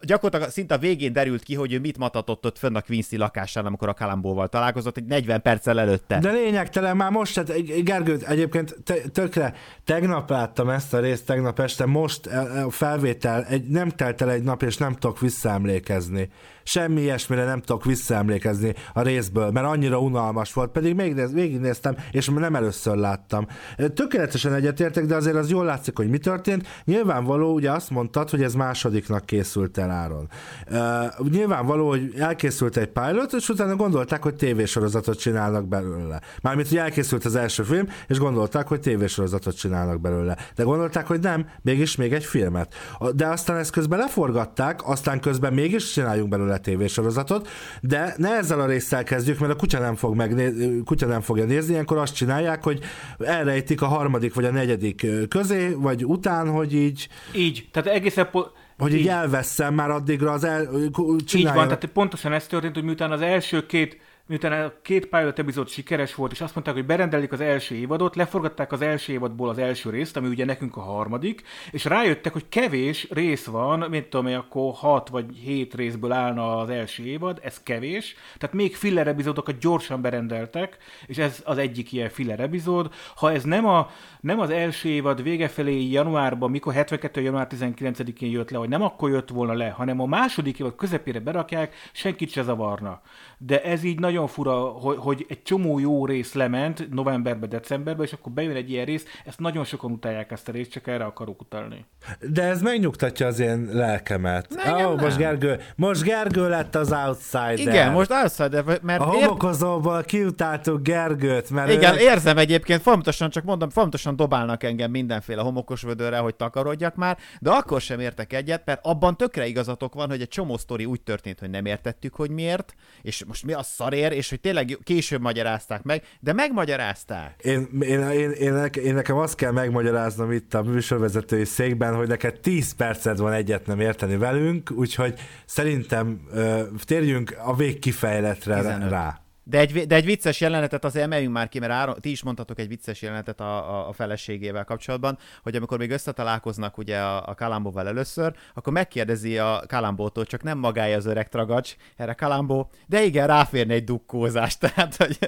[0.00, 3.66] gyakorlatilag szinte a végén derült ki, hogy ő mit matatott ott fönn a Quincy lakásán,
[3.66, 6.18] amikor a Kalambóval találkozott, egy 40 perccel előtte.
[6.18, 8.76] De lényegtelen már most, tehát Gergő, egyébként
[9.12, 14.22] tökre, tegnap láttam ezt a részt, tegnap este, most e- a felvétel, egy, nem telt
[14.22, 16.30] el egy nap, és nem tudok visszaemlékezni.
[16.68, 21.96] Semmi ilyesmire nem tudok visszaemlékezni a részből, mert annyira unalmas volt, pedig még néz, végignéztem,
[22.10, 23.46] és nem először láttam.
[23.94, 26.66] Tökéletesen egyetértek, de azért az jól látszik, hogy mi történt.
[26.84, 30.28] Nyilvánvaló, ugye azt mondtad, hogy ez másodiknak készült el Áron.
[30.70, 36.20] Uh, nyilvánvaló, hogy elkészült egy pilot, és utána gondolták, hogy tévésorozatot csinálnak belőle.
[36.42, 40.36] Mármint, hogy elkészült az első film, és gondolták, hogy tévésorozatot csinálnak belőle.
[40.54, 42.74] De gondolták, hogy nem, mégis még egy filmet.
[43.14, 47.48] De aztán ezt közben leforgatták, aztán közben mégis csináljunk belőle tévésorozatot,
[47.80, 51.44] de ne ezzel a résszel kezdjük, mert a kutya nem, fog megné- kutya nem fogja
[51.44, 52.80] nézni, ilyenkor azt csinálják, hogy
[53.18, 58.52] elrejtik a harmadik vagy a negyedik közé, vagy után, hogy így, Így, tehát egészen po-
[58.78, 61.58] hogy így, így elveszem már addigra az el, Így csinálja.
[61.58, 63.98] van, tehát pontosan ez történt, hogy miután az első két
[64.28, 68.16] miután a két pilot epizód sikeres volt, és azt mondták, hogy berendelik az első évadot,
[68.16, 72.48] leforgatták az első évadból az első részt, ami ugye nekünk a harmadik, és rájöttek, hogy
[72.48, 77.40] kevés rész van, mint tudom én, akkor hat vagy hét részből állna az első évad,
[77.42, 80.76] ez kevés, tehát még filler epizódokat gyorsan berendeltek,
[81.06, 82.92] és ez az egyik ilyen filler epizód.
[83.16, 87.20] Ha ez nem, a, nem az első évad vége felé januárban, mikor 72.
[87.20, 91.20] január 19-én jött le, vagy nem akkor jött volna le, hanem a második évad közepére
[91.20, 93.00] berakják, senkit se zavarna.
[93.38, 98.12] De ez így nagyon fura, hogy, hogy egy csomó jó rész lement novemberbe, decemberbe, és
[98.12, 101.40] akkor bejön egy ilyen rész, ezt nagyon sokan utálják ezt a részt, csak erre akarok
[101.40, 101.84] utalni.
[102.20, 104.46] De ez megnyugtatja az én lelkemet.
[104.50, 104.94] Ó, nem.
[104.94, 107.58] most Gergő, most Gergő lett az outsider.
[107.58, 111.98] Igen, most outsider, mert A homokozóból kiutáltuk Gergőt, mert Igen, ő...
[111.98, 117.50] érzem egyébként, folyamatosan, csak mondom, folyamatosan dobálnak engem mindenféle homokos vödörre, hogy takarodjak már, de
[117.50, 121.40] akkor sem értek egyet, mert abban tökre igazatok van, hogy egy csomó sztori úgy történt,
[121.40, 125.82] hogy nem értettük, hogy miért, és most mi a szarér, és hogy tényleg később magyarázták
[125.82, 127.40] meg, de megmagyarázták.
[127.42, 132.40] Én, én, én, én, én, nekem azt kell megmagyaráznom itt a műsorvezetői székben, hogy neked
[132.40, 135.14] 10 perced van egyet nem érteni velünk, úgyhogy
[135.46, 138.90] szerintem ö, térjünk a végkifejletre 15.
[138.90, 139.20] rá.
[139.48, 142.58] De egy, de egy vicces jelenetet az emeljünk már ki, mert Áron, ti is mondhatok
[142.58, 147.34] egy vicces jelenetet a, a, a feleségével kapcsolatban, hogy amikor még összetalálkoznak ugye a, a
[147.34, 153.02] Kalambóval először, akkor megkérdezi a Kalambótól, csak nem magája az öreg tragacs, erre Kalambó, de
[153.02, 155.18] igen, ráférne egy dukkózás, tehát hogy...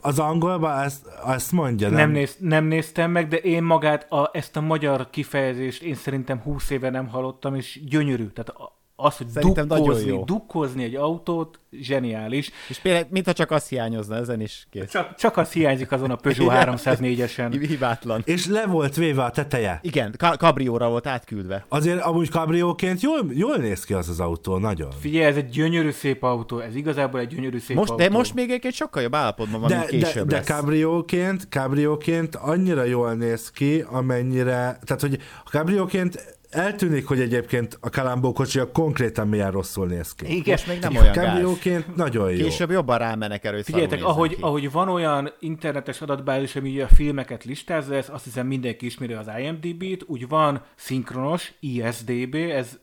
[0.00, 1.96] Az angolban ezt, ezt mondja, nem?
[1.96, 6.38] Nem, néz, nem néztem meg, de én magát, a, ezt a magyar kifejezést én szerintem
[6.40, 8.26] 20 éve nem hallottam, és gyönyörű.
[8.26, 8.54] Tehát
[8.96, 10.24] az, hogy Szerintem dukkozni, jó.
[10.24, 12.50] dukkozni egy autót, zseniális.
[12.68, 14.90] És például, mintha csak az hiányozna, ezen is kész.
[14.90, 17.56] Csak, csak az hiányzik azon a Peugeot 304-esen.
[17.68, 18.22] Hibátlan.
[18.24, 19.78] És le volt véve a teteje.
[19.82, 21.64] Igen, kabrióra volt átküldve.
[21.68, 24.90] Azért amúgy kabrióként jól, jól néz ki az az autó, nagyon.
[24.90, 28.02] Figyelj, ez egy gyönyörű szép autó, ez igazából egy gyönyörű szép most, autó.
[28.02, 32.84] De most még egy sokkal jobb állapotban van, de, később De, de kabrióként, kabrióként annyira
[32.84, 35.18] jól néz ki, amennyire, tehát hogy
[35.50, 40.36] kabrióként eltűnik, hogy egyébként a Kalambó kocsia konkrétan milyen rosszul néz ki.
[40.36, 42.44] Igen, Most még nem olyan Kábrióként nagyon jó.
[42.44, 47.94] Később jobban rámenek erő, Figyeljetek, ahogy, ahogy van olyan internetes adatbázis, ami a filmeket listázza,
[47.94, 52.78] ez azt hiszem mindenki ismeri az IMDb-t, úgy van szinkronos, ISDB, ez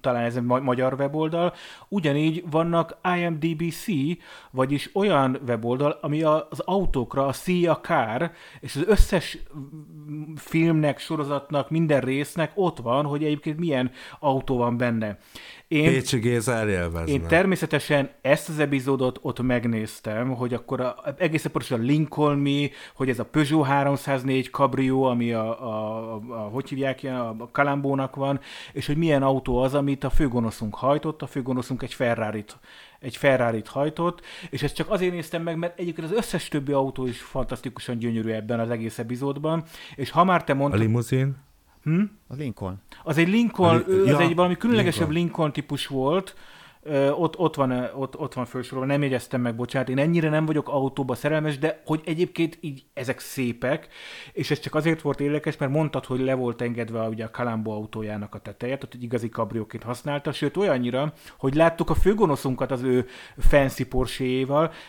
[0.00, 1.52] talán ez egy magyar weboldal,
[1.88, 3.86] ugyanígy vannak IMDb-C,
[4.50, 8.30] vagyis olyan weboldal, ami az autókra, a See a Car,
[8.60, 9.38] és az összes
[10.36, 15.18] filmnek, sorozatnak, minden résznek ott van, hogy egyébként milyen autó van benne.
[15.68, 16.68] Én, Pécsi Géza
[17.04, 22.70] Én természetesen ezt az epizódot ott megnéztem, hogy akkor a, egészen pontosan a Lincoln Mi,
[22.94, 28.16] hogy ez a Peugeot 304 Cabrio, ami a, a, a, a hogy hívják a Kalambónak
[28.16, 28.40] van,
[28.72, 32.44] és hogy milyen autó az, amit a főgonoszunk hajtott, a főgonoszunk egy ferrari
[33.00, 37.06] egy ferrari hajtott, és ezt csak azért néztem meg, mert egyébként az összes többi autó
[37.06, 39.64] is fantasztikusan gyönyörű ebben az egész epizódban,
[39.94, 40.80] és ha már te mondtad...
[40.80, 41.36] A limuzin?
[41.86, 42.02] Hm?
[42.28, 42.76] A Lincoln.
[43.02, 45.24] Az egy Lincoln, li- az ja, egy valami különlegesebb Lincoln.
[45.24, 46.34] Lincoln típus volt,
[47.10, 50.68] ott, ott, van, ott, ott van felsorolva, nem jegyeztem meg, bocsánat, én ennyire nem vagyok
[50.68, 53.88] autóba szerelmes, de hogy egyébként így ezek szépek,
[54.32, 57.70] és ez csak azért volt érdekes, mert mondtad, hogy le volt engedve ugye a Kalambo
[57.70, 62.82] autójának a teteje, tehát egy igazi kabrióként használta, sőt olyannyira, hogy láttuk a főgonoszunkat az
[62.82, 63.06] ő
[63.38, 64.24] fancy porsche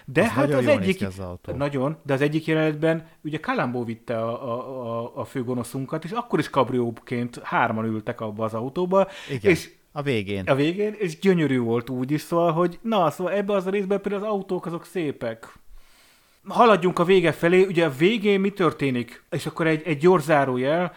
[0.06, 1.54] de az hát az egyik, az autó.
[1.54, 6.39] nagyon, de az egyik jelenetben ugye Kalambo vitte a, a, a, a főgonoszunkat, és akkor
[6.39, 9.52] is kabrióként hárman ültek abba az autóba, Igen.
[9.52, 10.43] és a végén.
[10.45, 14.02] A végén, és gyönyörű volt úgy is, szóval, hogy na, szóval ebbe az a részben
[14.02, 15.54] például az autók azok szépek.
[16.48, 19.24] Haladjunk a vége felé, ugye a végén mi történik?
[19.30, 20.93] És akkor egy, egy gyors zárójel,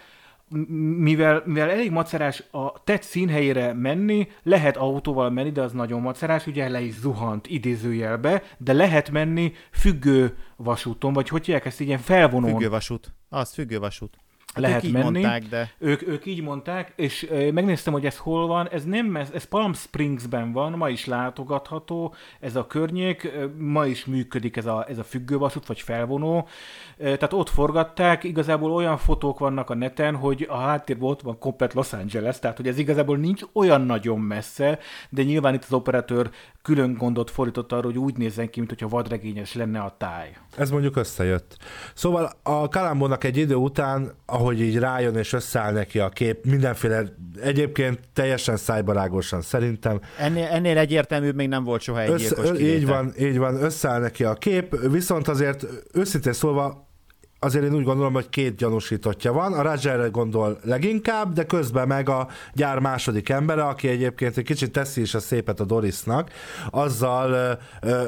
[0.96, 6.46] mivel, mivel elég macerás a tett színhelyére menni, lehet autóval menni, de az nagyon macerás,
[6.46, 11.98] ugye le is zuhant idézőjelbe, de lehet menni függő vasúton, vagy hogy hívják ezt, ilyen
[11.98, 12.50] felvonón.
[12.50, 13.12] Függővasút.
[13.28, 14.16] Az függővasút.
[14.16, 15.04] Hát lehet ők menni.
[15.04, 15.70] Mondták, de...
[15.78, 18.68] ők, ők így mondták, és megnéztem, hogy ez hol van.
[18.68, 24.04] Ez nem, ez, ez Palm Springsben van, ma is látogatható ez a környék, ma is
[24.04, 26.48] működik ez a, ez a függővasút, vagy felvonó.
[26.96, 31.74] Tehát ott forgatták, igazából olyan fotók vannak a neten, hogy a háttérben ott van komplet
[31.74, 34.78] Los Angeles, tehát hogy ez igazából nincs olyan nagyon messze,
[35.08, 36.30] de nyilván itt az operatőr
[36.62, 40.36] külön gondot fordított arra, hogy úgy nézzen ki, mintha vadregényes lenne a táj.
[40.56, 41.56] Ez mondjuk összejött.
[41.94, 47.04] Szóval a Kalambónak egy idő után, ahogy így rájön és összeáll neki a kép, mindenféle
[47.42, 50.00] egyébként teljesen szájbarágosan szerintem.
[50.18, 54.00] Ennél, ennél egyértelműbb még nem volt soha egy Össze, gyilkos Így van, így van, összeáll
[54.00, 56.89] neki a kép, viszont azért őszintén szólva
[57.42, 59.52] azért én úgy gondolom, hogy két gyanúsítottja van.
[59.52, 64.72] A Rogerre gondol leginkább, de közben meg a gyár második embere, aki egyébként egy kicsit
[64.72, 66.30] teszi is a szépet a Dorisnak,
[66.70, 67.58] azzal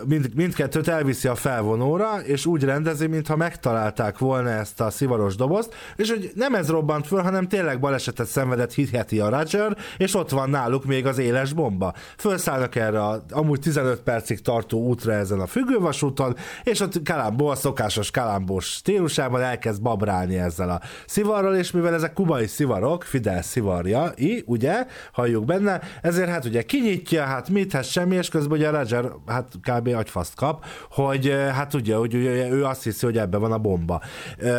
[0.06, 5.74] mind, mindkettőt elviszi a felvonóra, és úgy rendezi, mintha megtalálták volna ezt a szivaros dobozt,
[5.96, 10.30] és hogy nem ez robbant föl, hanem tényleg balesetet szenvedett hitheti a Roger, és ott
[10.30, 11.94] van náluk még az éles bomba.
[12.16, 17.54] Fölszállnak erre a amúgy 15 percig tartó útra ezen a függővasúton, és ott Kalambó a
[17.54, 23.42] szokásos Kalambós stílus stílusában elkezd babrálni ezzel a szivarral, és mivel ezek kubai szivarok, Fidel
[23.42, 28.58] szivarja, i, ugye, halljuk benne, ezért hát ugye kinyitja, hát mit, hát semmi, és közben
[28.58, 29.88] ugye Roger hát kb.
[29.88, 34.02] agyfaszt kap, hogy hát ugye, hogy ugye, ő azt hiszi, hogy ebbe van a bomba,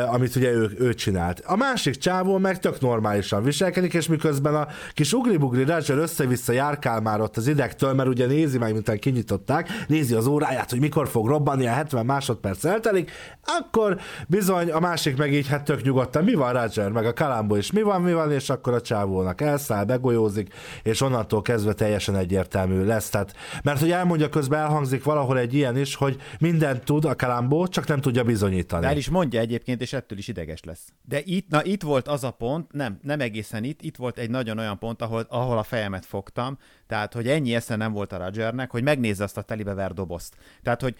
[0.07, 1.39] amit ugye ő, ő csinált.
[1.45, 7.01] A másik csávó meg tök normálisan viselkedik, és miközben a kis ugri-bugri Roger össze-vissza járkál
[7.01, 11.07] már ott az idegtől, mert ugye nézi meg, miután kinyitották, nézi az óráját, hogy mikor
[11.07, 13.11] fog robbanni, a 70 másodperc eltelik,
[13.41, 13.97] akkor
[14.27, 17.55] bizony bizony, a másik meg így hát tök nyugodtan, mi van Roger, meg a Kalambó
[17.55, 22.15] is, mi van, mi van, és akkor a csávónak elszáll, begolyózik, és onnantól kezdve teljesen
[22.15, 23.09] egyértelmű lesz.
[23.09, 27.67] Tehát, mert hogy elmondja, közben elhangzik valahol egy ilyen is, hogy mindent tud a Kalambó,
[27.67, 28.85] csak nem tudja bizonyítani.
[28.85, 30.93] El is mondja egyébként, és ettől is ideges lesz.
[31.01, 34.29] De itt, na itt volt az a pont, nem, nem egészen itt, itt volt egy
[34.29, 38.17] nagyon olyan pont, ahol, ahol a fejemet fogtam, tehát, hogy ennyi esze nem volt a
[38.17, 40.35] Rogernek, hogy megnézze azt a telibe dobozt.
[40.63, 40.95] Tehát, hogy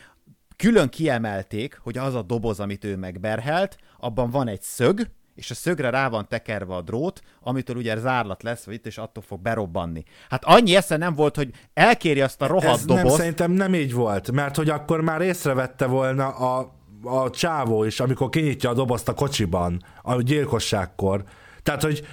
[0.56, 5.54] külön kiemelték, hogy az a doboz, amit ő megberhelt, abban van egy szög, és a
[5.54, 9.42] szögre rá van tekerve a drót, amitől ugye zárlat lesz, vagy itt, és attól fog
[9.42, 10.04] berobbanni.
[10.30, 13.06] Hát annyi esze nem volt, hogy elkéri azt a rohadt Ez dobozt.
[13.06, 18.00] nem, szerintem nem így volt, mert hogy akkor már észrevette volna a, a csávó is,
[18.00, 21.24] amikor kinyitja a dobozt a kocsiban, a gyilkosságkor.
[21.64, 22.08] Tehát, hogy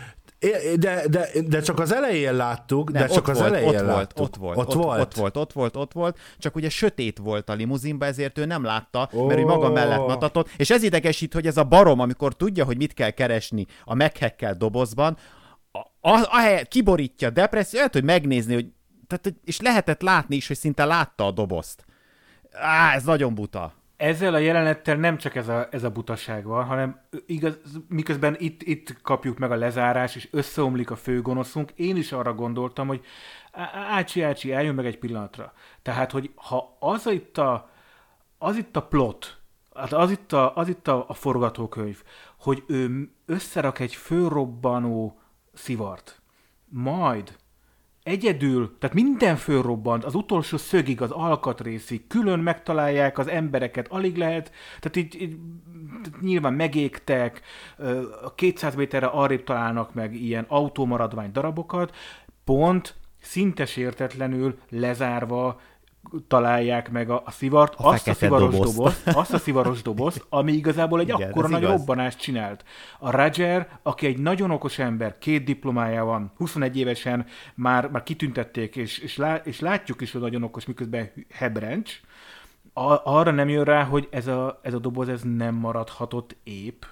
[0.76, 3.86] de, de, de csak az elején láttuk, Nem, de csak ott az volt, elején ott
[3.86, 4.36] láttuk.
[4.36, 5.00] volt, ott volt, ott, ott, volt.
[5.00, 8.64] ott volt, ott volt, ott volt, csak ugye sötét volt a limuzinba, ezért ő nem
[8.64, 9.26] látta, oh.
[9.26, 12.76] mert ő maga mellett matatott, és ez idegesít, hogy ez a barom, amikor tudja, hogy
[12.76, 15.16] mit kell keresni a meghekkelt dobozban,
[16.00, 18.66] a, ahelyett kiborítja a depresszió, lehet, hogy megnézni, hogy
[19.06, 21.84] tehát, és lehetett látni is, hogy szinte látta a dobozt.
[22.52, 23.72] Á, ez nagyon buta.
[24.00, 28.62] Ezzel a jelenettel nem csak ez a, ez a butaság van, hanem igaz, miközben itt,
[28.62, 33.04] itt kapjuk meg a lezárás, és összeomlik a főgonoszunk, én is arra gondoltam, hogy
[33.72, 35.52] ácsi, ácsi, eljön meg egy pillanatra.
[35.82, 37.70] Tehát, hogy ha az itt a,
[38.38, 39.38] az itt a plot,
[39.74, 42.02] hát az itt a, az itt a, a forgatókönyv,
[42.38, 45.20] hogy ő összerak egy főrobbanó
[45.52, 46.20] szivart,
[46.68, 47.36] majd
[48.02, 54.52] egyedül, tehát minden fölrobbant, az utolsó szögig, az alkatrészig, külön megtalálják az embereket, alig lehet,
[54.80, 55.36] tehát így, így
[56.02, 57.40] tehát nyilván megégtek,
[58.34, 61.96] 200 méterre arrébb találnak meg ilyen autómaradvány darabokat,
[62.44, 65.60] pont szinte sértetlenül lezárva
[66.28, 68.76] találják meg a, a szivart, a azt a szivaros dobozt.
[68.76, 71.76] dobozt, azt a szivaros dobozt, ami igazából egy Igen, akkora nagy igaz.
[71.76, 72.64] robbanást csinált.
[72.98, 78.76] A Roger, aki egy nagyon okos ember, két diplomája van, 21 évesen már, már kitüntették,
[78.76, 82.00] és, és, lá, és látjuk is, hogy nagyon okos, miközben hebrencs,
[82.72, 86.82] a, arra nem jön rá, hogy ez a, ez a doboz ez nem maradhatott épp.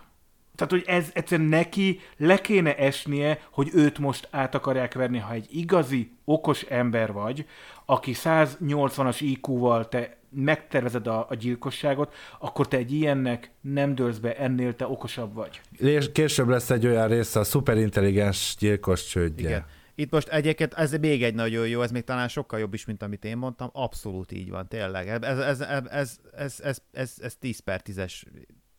[0.55, 5.33] Tehát, hogy ez egyszerűen neki le kéne esnie, hogy őt most át akarják verni, ha
[5.33, 7.47] egy igazi, okos ember vagy,
[7.91, 14.37] aki 180-as IQ-val te megtervezed a, a gyilkosságot, akkor te egy ilyennek nem dőlsz be,
[14.37, 15.61] ennél te okosabb vagy.
[15.79, 19.49] És később lesz egy olyan része a szuperintelligens gyilkos csődje.
[19.49, 19.65] Igen.
[19.95, 23.03] Itt most egyébként ez még egy nagyon jó, ez még talán sokkal jobb is, mint
[23.03, 23.71] amit én mondtam.
[23.73, 25.09] Abszolút így van, tényleg.
[25.09, 28.23] Ez, ez, ez, ez, ez, ez, ez, ez 10 per 10-es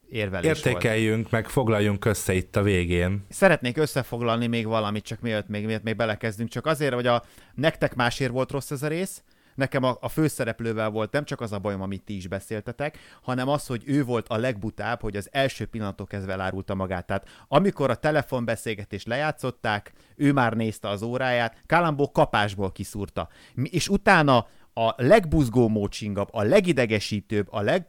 [0.10, 0.66] érvelés volt.
[0.66, 3.26] Értékeljünk, meg foglaljunk össze itt a végén.
[3.30, 7.95] Szeretnék összefoglalni még valamit, csak mielőtt még, mielőtt még belekezdünk, csak azért, hogy a nektek
[7.95, 9.24] másért volt rossz ez a rész,
[9.60, 13.47] nekem a, a főszereplővel volt nem csak az a bajom, amit ti is beszéltetek, hanem
[13.47, 17.05] az, hogy ő volt a legbutább, hogy az első pillanattól kezdve elárulta magát.
[17.05, 23.30] Tehát amikor a telefonbeszélgetést lejátszották, ő már nézte az óráját, Kalambó kapásból kiszúrta.
[23.64, 27.88] És utána a legbuzgó mócsingabb, a legidegesítőbb, a leg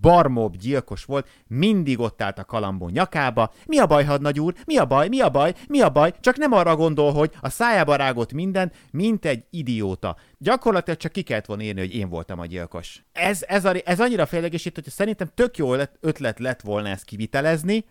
[0.00, 3.52] barmobb gyilkos volt, mindig ott állt a kalambó nyakába.
[3.66, 4.54] Mi a baj, hadnagy úr?
[4.64, 5.08] Mi a baj?
[5.08, 5.54] Mi a baj?
[5.68, 6.12] Mi a baj?
[6.20, 10.16] Csak nem arra gondol, hogy a szájába rágott minden, mint egy idióta.
[10.38, 13.04] Gyakorlatilag csak ki kellett volna írni, hogy én voltam a gyilkos.
[13.12, 17.84] Ez, ez, a, ez annyira félegesít, hogy szerintem tök jó ötlet lett volna ezt kivitelezni,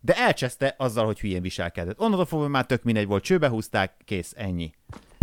[0.00, 2.00] de elcseszte azzal, hogy hülyén viselkedett.
[2.00, 4.72] Onnantól fogva már tök mindegy volt, csőbe húzták, kész, ennyi.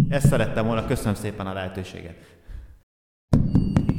[0.09, 2.34] Ezt szerettem volna, köszönöm szépen a lehetőséget.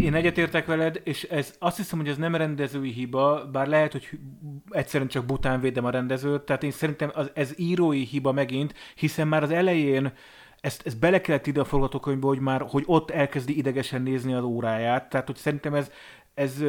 [0.00, 4.08] Én egyetértek veled, és ez, azt hiszem, hogy ez nem rendezői hiba, bár lehet, hogy
[4.70, 9.28] egyszerűen csak bután védem a rendezőt, tehát én szerintem az, ez írói hiba megint, hiszen
[9.28, 10.12] már az elején
[10.60, 14.44] ezt, ezt bele kellett ide a forgatókönyvbe, hogy már, hogy ott elkezdi idegesen nézni az
[14.44, 15.90] óráját, tehát hogy szerintem ez,
[16.34, 16.62] ez,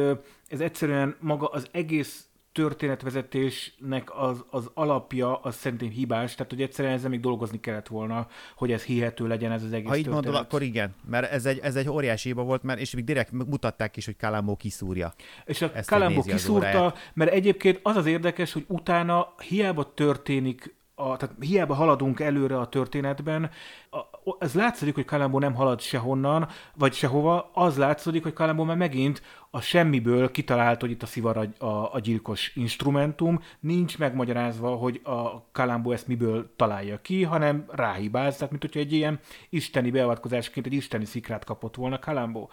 [0.48, 2.27] ez egyszerűen maga az egész
[2.58, 8.26] történetvezetésnek az, az alapja, az szerintem hibás, tehát hogy egyszerűen ezzel még dolgozni kellett volna,
[8.56, 10.24] hogy ez hihető legyen ez az egész Ha így történet.
[10.24, 13.32] mondod, akkor igen, mert ez egy, ez egy óriási hiba volt, mert és még direkt
[13.32, 15.14] mutatták is, hogy Kalambó kiszúrja.
[15.44, 21.34] És a Kalambó kiszúrta, mert egyébként az az érdekes, hogy utána hiába történik, a, tehát
[21.40, 23.50] hiába haladunk előre a történetben,
[23.90, 23.98] a,
[24.38, 29.22] ez látszik, hogy Kalambó nem halad sehonnan, vagy sehova, az látszik, hogy Kalambó már megint
[29.50, 35.00] a semmiből kitalált, hogy itt a szivar a, a, a gyilkos instrumentum, nincs megmagyarázva, hogy
[35.04, 40.66] a Kalambó ezt miből találja ki, hanem ráhibáz, tehát mint hogyha egy ilyen isteni beavatkozásként
[40.66, 42.50] egy isteni szikrát kapott volna Kalambó.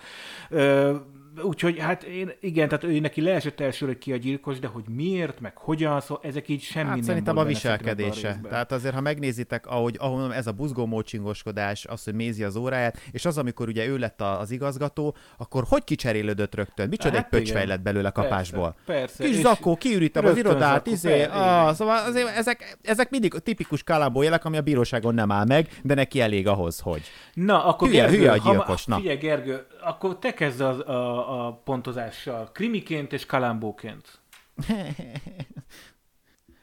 [0.50, 0.96] Ö,
[1.42, 4.84] Úgyhogy hát én, igen, tehát ő neki leesett elsőre, hogy ki a gyilkos, de hogy
[4.88, 8.28] miért, meg hogyan, szóval ezek így semmi Hát nem szerintem a viselkedése.
[8.28, 8.52] részben.
[8.52, 12.56] Tehát azért, ha megnézitek, ahogy, ahogy mondom, ez a buzgó mócsingoskodás, az, hogy mézi az
[12.56, 16.90] óráját, és az, amikor ugye ő lett a- az igazgató, akkor hogy kicserélődött rögtön?
[16.90, 18.76] micsoda Hát egy pöcsfej lett belőle kapásból.
[18.86, 19.24] Persze, persze.
[19.24, 24.22] Kis zakó, kiürítem az irodát, zakó, izé, ah, szóval azért ezek, ezek mindig tipikus kalambó
[24.22, 27.02] jelek, ami a bíróságon nem áll meg, de neki elég ahhoz, hogy.
[27.34, 28.96] Na, akkor Hülye- Gergő, hülye a ha gyilkos, na.
[28.96, 32.52] Figyelj, Gergő, akkor te kezd az, a, a pontozással.
[32.52, 34.20] Krimiként és kalambóként.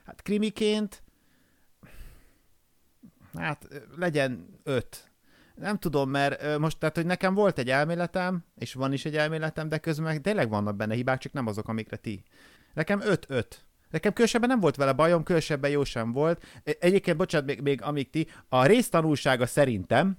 [0.07, 1.03] Hát krimiként,
[3.39, 5.11] hát legyen öt.
[5.55, 9.69] Nem tudom, mert most, tehát, hogy nekem volt egy elméletem, és van is egy elméletem,
[9.69, 12.23] de közben meg tényleg vannak benne hibák, csak nem azok, amikre ti.
[12.75, 13.65] Nekem öt-öt.
[13.91, 16.45] Nekem különösebben nem volt vele bajom, különösebben jó sem volt.
[16.65, 20.19] Egyébként, bocsánat, még, még amíg ti, a résztanulsága szerintem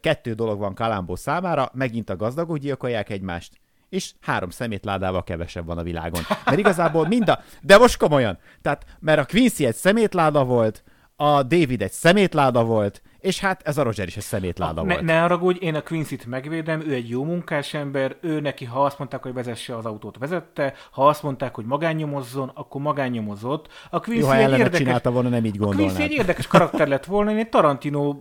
[0.00, 5.78] kettő dolog van Kalambó számára, megint a gazdagok gyilkolják egymást, és három szemétládával kevesebb van
[5.78, 6.20] a világon.
[6.44, 7.38] Mert igazából mind a...
[7.62, 8.38] De most komolyan.
[8.62, 10.84] Tehát, mert a Quincy egy szemétláda volt,
[11.16, 15.04] a David egy szemétláda volt, és hát ez a Roger is egy szemétláda Ne, volt.
[15.04, 18.98] ne haragudj, én a Quincy-t megvédem, ő egy jó munkás ember, ő neki, ha azt
[18.98, 23.68] mondták, hogy vezesse az autót, vezette, ha azt mondták, hogy magányomozzon, akkor magányomozott.
[23.90, 26.10] A Quincy Jó, ha egy érdekes, csinálta volna, nem így a Quincy gondolnád.
[26.10, 28.16] egy érdekes karakter lett volna, én egy Tarantino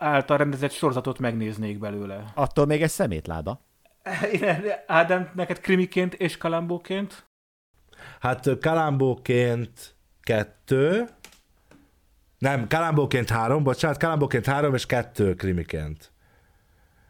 [0.00, 2.24] által rendezett sorozatot megnéznék belőle.
[2.34, 3.60] Attól még egy szemétláda.
[4.86, 7.28] Ádám, neked krimiként és kalambóként?
[8.20, 11.08] Hát Kalambóként kettő,
[12.38, 16.12] nem, Kalambóként három, bocsánat, Kalambóként három és kettő krimiként.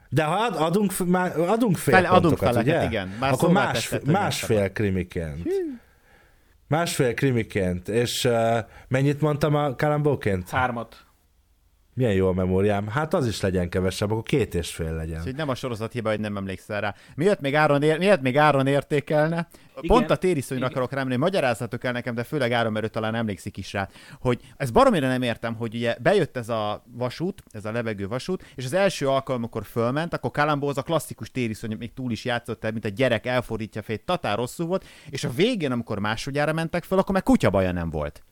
[0.08, 0.92] De ha ad, adunk,
[1.36, 2.84] adunk fél Fele- adunk pontokat, feleket, ugye?
[2.84, 3.08] igen.
[3.20, 5.48] Már Akkor szóvá más, hogy másfél krimiként.
[6.68, 7.88] Másfél krimiként.
[7.88, 10.50] És uh, mennyit mondtam a Kalambóként?
[10.50, 11.04] Hármat.
[11.94, 12.88] Milyen jó a memóriám.
[12.88, 15.18] Hát az is legyen kevesebb, akkor két és fél legyen.
[15.18, 16.94] Úgyhogy nem a sorozat hiba, hogy nem emlékszel rá.
[17.14, 19.48] Miért még Áron, ér, miért még Áron értékelne?
[19.82, 19.96] Igen.
[19.96, 23.56] Pont a tériszonyra akarok rámenni, magyarázhatok el nekem, de főleg Áron, mert ő talán emlékszik
[23.56, 23.88] is rá,
[24.20, 28.44] hogy ez baromira nem értem, hogy ugye bejött ez a vasút, ez a lebegő vasút,
[28.54, 32.24] és az első alkalom, amikor fölment, akkor Kalambó az a klasszikus tériszony, még túl is
[32.24, 36.52] játszott el, mint a gyerek elfordítja fejét, tatár rosszul volt, és a végén, amikor másodjára
[36.52, 38.22] mentek föl, akkor meg kutyabaja nem volt.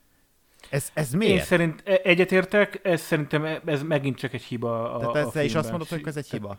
[0.70, 1.44] Ez, ez Én miért?
[1.44, 5.44] szerint e- egyetértek, ez szerintem e- ez megint csak egy hiba a, Tehát a ezzel
[5.44, 6.58] is azt mondod, hogy ez egy hiba?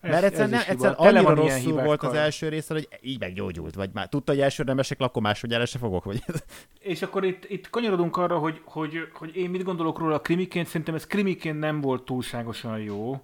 [0.00, 0.60] Ez- Mert ez nem, hiba.
[0.70, 4.40] egyszerűen Tele annyira rosszul volt az első része, hogy így meggyógyult, vagy már tudta, hogy
[4.40, 6.22] első nem esek, akkor másodjára se fogok, vagy
[6.78, 10.66] És akkor itt, itt kanyarodunk arra, hogy, hogy, hogy én mit gondolok róla a krimiként,
[10.66, 13.20] szerintem ez krimiként nem volt túlságosan jó.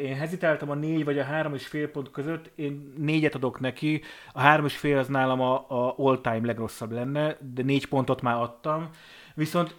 [0.00, 4.02] Én hezitáltam a négy vagy a három és fél pont között, én négyet adok neki,
[4.32, 8.36] a három és fél az nálam a, a all-time legrosszabb lenne, de négy pontot már
[8.36, 8.88] adtam.
[9.34, 9.76] Viszont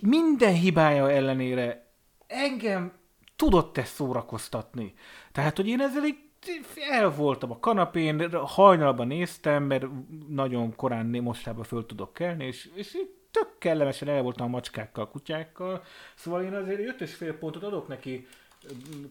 [0.00, 1.86] minden hibája ellenére
[2.26, 2.92] engem
[3.36, 4.94] tudott ezt szórakoztatni.
[5.32, 6.18] Tehát, hogy én ezzel így
[6.90, 9.86] el voltam a kanapén, hajnalban néztem, mert
[10.28, 15.10] nagyon korán mostában föl tudok kelni, és, és így tök kellemesen el voltam a macskákkal,
[15.10, 15.82] kutyákkal.
[16.14, 18.26] Szóval én azért öt és fél pontot adok neki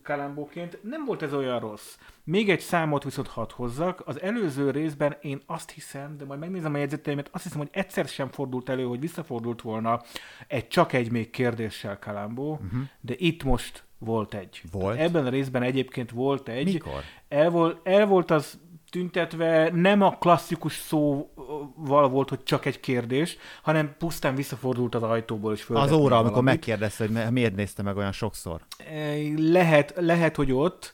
[0.03, 0.79] kalambóként.
[0.83, 1.97] Nem volt ez olyan rossz.
[2.23, 4.01] Még egy számot viszont hadd hozzak.
[4.05, 8.07] Az előző részben én azt hiszem, de majd megnézem a jegyzeteimet, azt hiszem, hogy egyszer
[8.07, 10.01] sem fordult elő, hogy visszafordult volna
[10.47, 12.81] egy csak egy még kérdéssel Kalambó, uh-huh.
[13.01, 14.61] de itt most volt egy.
[14.71, 14.99] Volt?
[14.99, 16.73] Ebben a részben egyébként volt egy.
[16.73, 17.01] Mikor?
[17.27, 23.37] El volt, el volt az tüntetve, nem a klasszikus szóval volt, hogy csak egy kérdés,
[23.61, 26.43] hanem pusztán visszafordult az ajtóból, és az föltett óra, még amikor valamit.
[26.43, 28.61] megkérdezte, hogy mi- miért nézte meg olyan sokszor.
[28.77, 30.93] Eh, Lehet, lehet, hogy ott,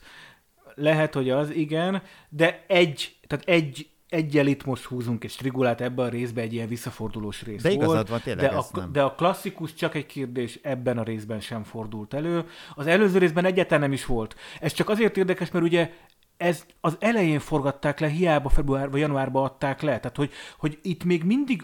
[0.74, 6.02] lehet, hogy az, igen, de egy, tehát egy, egyel itt most húzunk egy strigulát ebbe
[6.02, 8.92] a részbe, egy ilyen visszafordulós rész De igazad volt, van, tényleg de, a, nem.
[8.92, 12.44] de a klasszikus csak egy kérdés ebben a részben sem fordult elő.
[12.74, 14.34] Az előző részben egyáltalán nem is volt.
[14.60, 15.90] Ez csak azért érdekes, mert ugye
[16.36, 20.00] ez az elején forgatták le, hiába február vagy januárban adták le.
[20.00, 21.62] Tehát, hogy, hogy itt még mindig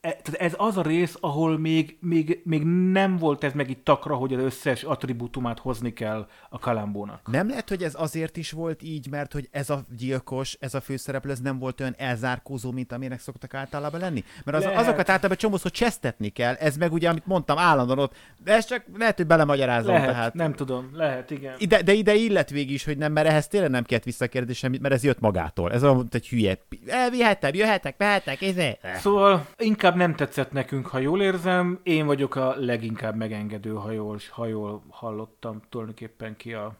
[0.00, 4.14] tehát ez az a rész, ahol még, még, még nem volt ez meg itt takra,
[4.14, 7.20] hogy az összes attribútumát hozni kell a kalambónak.
[7.30, 10.80] Nem lehet, hogy ez azért is volt így, mert hogy ez a gyilkos, ez a
[10.80, 14.24] főszereplő, ez nem volt olyan elzárkózó, mint amilyenek szoktak általában lenni?
[14.44, 14.78] Mert az, Lehet.
[14.78, 18.84] azokat általában csomószor csesztetni kell, ez meg ugye, amit mondtam, állandóan ott, de ez csak
[18.98, 20.34] lehet, hogy belemagyarázom, Lehet, tehát.
[20.34, 21.54] nem tudom, lehet, igen.
[21.58, 24.80] Ide, de ide illet végig is, hogy nem, mert ehhez tényleg nem kellett visszakérdés semmit,
[24.80, 25.72] mert ez jött magától.
[25.72, 26.58] Ez olyan, mint egy hülye.
[26.86, 28.78] Elvihetem, jöhetek, mehetek, izé.
[28.96, 31.80] Szóval inkább nem tetszett nekünk, ha jól érzem.
[31.82, 36.76] Én vagyok a leginkább megengedő, ha jól, ha jól hallottam tulajdonképpen ki a,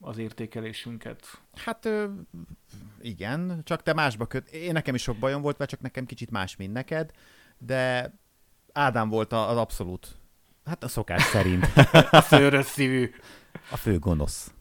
[0.00, 1.26] az értékelésünket.
[1.54, 1.88] Hát
[3.00, 4.48] igen, csak te másba köt.
[4.48, 7.10] Én nekem is sok bajom volt, vagy csak nekem kicsit más, mint neked,
[7.58, 8.12] de
[8.72, 10.16] Ádám volt az abszolút,
[10.64, 11.66] hát a szokás szerint
[12.10, 13.10] A szőrös szívű.
[13.70, 14.53] a fő gonosz.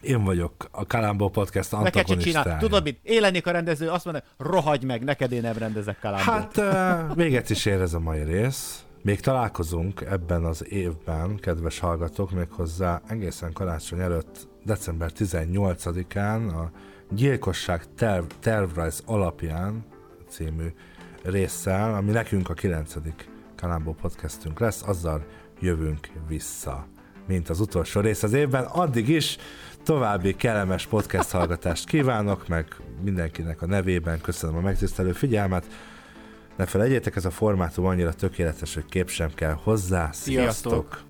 [0.00, 2.56] Én vagyok a Kalambó Podcast antagonistája.
[2.56, 2.98] Tudod mit?
[3.02, 6.24] Én lennék a rendező, azt mondja, rohagy meg, neked én nem rendezek kalambót.
[6.24, 8.84] Hát uh, véget is ér ez a mai rész.
[9.02, 16.70] Még találkozunk ebben az évben, kedves hallgatók, méghozzá egészen karácsony előtt, december 18-án a
[17.10, 19.84] Gyilkosság terv, tervrajz alapján
[20.28, 20.66] című
[21.22, 22.94] résszel, ami nekünk a 9.
[23.56, 25.24] Kalambó podcastünk lesz, azzal
[25.60, 26.86] jövünk vissza,
[27.26, 28.64] mint az utolsó rész az évben.
[28.64, 29.36] Addig is
[29.84, 35.66] további kellemes podcast hallgatást kívánok, meg mindenkinek a nevében köszönöm a megtisztelő figyelmet.
[36.56, 40.10] Ne felejtjétek, ez a formátum annyira tökéletes, hogy kép sem kell hozzá.
[40.12, 40.72] Sziasztok!
[40.72, 41.09] Sziasztok!